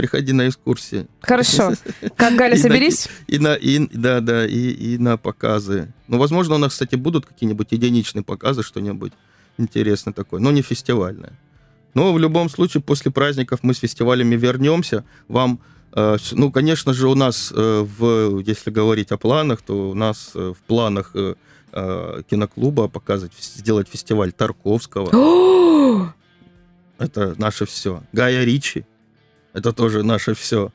Приходи 0.03 0.33
на 0.33 0.49
экскурсии. 0.49 1.07
хорошо. 1.21 1.75
Как 2.17 2.35
Галя, 2.35 2.55
И 2.55 2.57
на- 2.57 2.62
соберись. 2.62 3.09
И 3.29 3.38
на, 3.38 3.55
и, 3.55 3.79
да, 3.97 4.19
да, 4.19 4.45
и, 4.45 4.71
и 4.95 4.99
на 4.99 5.17
показы. 5.17 5.93
Ну, 6.09 6.19
возможно, 6.19 6.57
у 6.57 6.59
нас, 6.59 6.73
кстати, 6.73 6.97
будут 6.97 7.25
какие-нибудь 7.25 7.69
единичные 7.71 8.25
показы, 8.25 8.65
что-нибудь 8.65 9.12
интересное 9.59 10.12
такое, 10.12 10.41
но 10.41 10.51
не 10.51 10.61
фестивальное. 10.62 11.38
Но 11.95 12.12
в 12.12 12.19
любом 12.19 12.49
случае, 12.49 12.83
после 12.83 13.12
праздников 13.12 13.61
мы 13.62 13.75
с 13.75 13.79
фестивалями 13.79 14.35
вернемся. 14.35 15.05
Вам, 15.29 15.61
э, 15.95 16.17
ну, 16.33 16.51
конечно 16.51 16.93
же, 16.95 17.07
у 17.07 17.15
нас, 17.15 17.53
э, 17.55 17.87
в, 17.99 18.41
если 18.41 18.73
говорить 18.73 19.12
о 19.12 19.19
планах, 19.19 19.62
то 19.62 19.91
у 19.91 19.95
нас 19.95 20.33
э, 20.35 20.53
в 20.59 20.62
планах 20.67 21.15
киноклуба 22.29 22.88
показать, 22.88 23.33
сделать 23.41 23.88
фестиваль 23.88 24.33
Тарковского. 24.33 26.12
Это 26.99 27.35
наше 27.38 27.67
все. 27.67 28.03
Гая 28.12 28.45
Ричи. 28.45 28.85
Это 29.53 29.73
тоже 29.73 30.03
наше 30.03 30.35
все. 30.35 30.71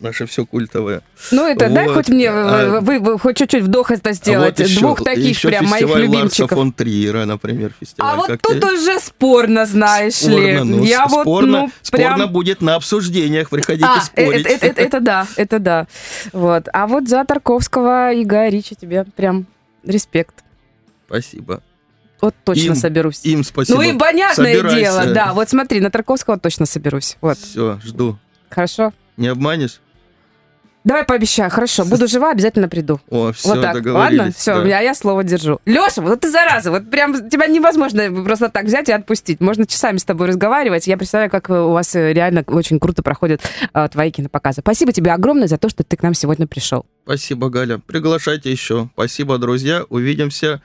Наше 0.00 0.26
все 0.26 0.44
культовое. 0.44 1.00
Ну 1.30 1.46
это 1.46 1.70
дай 1.70 1.86
Вот, 1.86 1.94
хоть 1.94 2.08
мне, 2.08 2.28
а- 2.28 2.80
вы, 2.80 2.98
вы 2.98 3.20
хоть 3.20 3.36
чуть-чуть 3.36 3.62
вдох 3.62 3.92
это 3.92 4.12
сделать. 4.14 4.58
А 4.58 4.62
вот 4.62 4.68
еще- 4.68 4.80
Двух 4.80 5.04
таких 5.04 5.28
еще 5.28 5.46
прям 5.48 5.66
моих 5.66 5.86
Ларса 5.88 5.98
любимчиков. 6.02 6.50
фон 6.58 6.72
Триера, 6.72 7.24
например, 7.24 7.72
фестиваль. 7.78 8.10
А 8.12 8.16
вот 8.16 8.26
Как 8.26 8.42
тут 8.42 8.64
уже 8.64 8.98
спорно, 8.98 9.64
знаешь 9.64 10.14
Спорно, 10.14 10.36
ли. 10.38 10.58
ну, 10.64 10.82
Я 10.82 11.06
вот, 11.06 11.20
спорно, 11.22 11.60
ну, 11.60 11.70
спорно 11.82 12.16
прям... 12.16 12.32
будет 12.32 12.62
на 12.62 12.74
обсуждениях, 12.74 13.48
приходите 13.48 13.86
А, 13.86 13.98
э- 13.98 14.00
спорить. 14.00 14.44
э- 14.44 14.48
э- 14.50 14.56
это, 14.66 14.80
это 14.82 15.00
да, 15.00 15.26
это 15.36 15.58
да. 15.60 15.86
Вот. 16.32 16.66
А 16.72 16.88
вот 16.88 17.08
за 17.08 17.24
Тарковского 17.24 18.12
и 18.12 18.24
Гая 18.24 18.50
Ричи 18.50 18.74
тебе 18.74 19.04
прям 19.14 19.46
респект. 19.84 20.34
Спасибо. 21.06 21.62
Вот 22.22 22.34
точно 22.44 22.68
Им- 22.68 22.74
соберусь. 22.76 23.20
Им 23.24 23.44
спасибо. 23.44 23.78
ну 23.78 23.82
и 23.82 23.98
понятное 23.98 24.54
Собирайся. 24.54 24.78
дело, 24.78 25.06
да. 25.12 25.32
Вот 25.34 25.50
смотри, 25.50 25.80
на 25.80 25.90
Тарковского 25.90 26.38
точно 26.38 26.66
соберусь. 26.66 27.16
Вот, 27.20 27.36
Все, 27.36 27.78
жду. 27.84 28.16
хорошо. 28.48 28.92
Не 29.16 29.28
обманешь? 29.28 29.80
Давай 30.84 31.04
пообещаю, 31.04 31.48
хорошо, 31.48 31.84
буду 31.84 32.08
жива, 32.08 32.32
обязательно 32.32 32.68
приду. 32.68 33.00
О, 33.08 33.30
все, 33.32 33.50
вот 33.50 33.62
так, 33.62 33.74
договорились. 33.74 34.18
ладно? 34.18 34.32
Все, 34.36 34.54
да. 34.62 34.68
я, 34.68 34.80
я 34.80 34.94
слово 34.94 35.22
держу. 35.22 35.60
Леша, 35.64 36.02
вот 36.02 36.20
ты 36.20 36.30
зараза, 36.30 36.72
вот 36.72 36.90
прям 36.90 37.28
тебя 37.30 37.46
невозможно 37.46 38.10
просто 38.24 38.48
так 38.48 38.64
взять 38.64 38.88
и 38.88 38.92
отпустить. 38.92 39.40
Можно 39.40 39.64
часами 39.64 39.98
с 39.98 40.04
тобой 40.04 40.26
разговаривать. 40.26 40.88
Я 40.88 40.96
представляю, 40.96 41.30
как 41.30 41.50
у 41.50 41.70
вас 41.70 41.94
э, 41.94 42.12
реально 42.12 42.42
очень 42.48 42.80
круто 42.80 43.04
проходят 43.04 43.40
э, 43.72 43.88
твои 43.92 44.10
кинопоказы. 44.10 44.60
Спасибо 44.60 44.92
тебе 44.92 45.12
огромное 45.12 45.46
за 45.46 45.56
то, 45.56 45.68
что 45.68 45.84
ты 45.84 45.96
к 45.96 46.02
нам 46.02 46.14
сегодня 46.14 46.48
пришел. 46.48 46.84
Спасибо, 47.04 47.48
Галя. 47.48 47.78
Приглашайте 47.78 48.50
еще. 48.50 48.88
Спасибо, 48.94 49.38
друзья. 49.38 49.84
Увидимся 49.88 50.62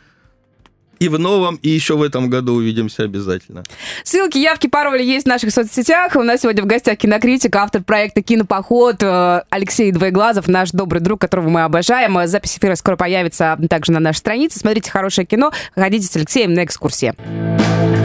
и 1.00 1.10
в 1.10 1.20
новом, 1.20 1.56
и 1.62 1.70
еще 1.70 1.96
в 1.96 2.02
этом 2.02 2.30
году 2.30 2.54
увидимся 2.54 3.04
обязательно. 3.04 3.64
Ссылки, 4.04 4.38
явки, 4.38 4.68
пароли 4.68 5.04
есть 5.04 5.26
в 5.26 5.30
наших 5.30 5.52
соцсетях. 5.52 6.16
У 6.16 6.24
нас 6.24 6.42
сегодня 6.42 6.64
в 6.64 6.66
гостях 6.66 6.98
кинокритик, 6.98 7.56
автор 7.56 7.84
проекта 7.84 8.22
«Кинопоход» 8.22 8.98
э, 9.02 9.42
Алексей 9.50 9.92
Двоеглазов, 9.92 10.48
наш 10.48 10.72
добрый 10.72 11.02
друг, 11.02 11.22
которого 11.22 11.50
мы 11.50 11.64
обожаем. 11.64 12.18
Запись 12.28 12.58
эфира 12.58 12.76
скоро 12.76 12.96
появится 12.96 13.58
также 13.70 13.92
на 13.92 14.00
нашей 14.00 14.20
странице. 14.20 14.60
Смотрите 14.60 14.92
хорошее 14.92 15.26
кино, 15.26 15.52
ходите 15.76 16.08
с 16.08 16.16
Алексеем 16.16 16.54
на 16.54 16.64
экскурсии. 16.64 17.14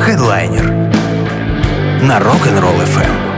Хедлайнер 0.00 0.70
на 2.02 2.18
Rock'n'Roll 2.18 2.82
FM. 2.84 3.31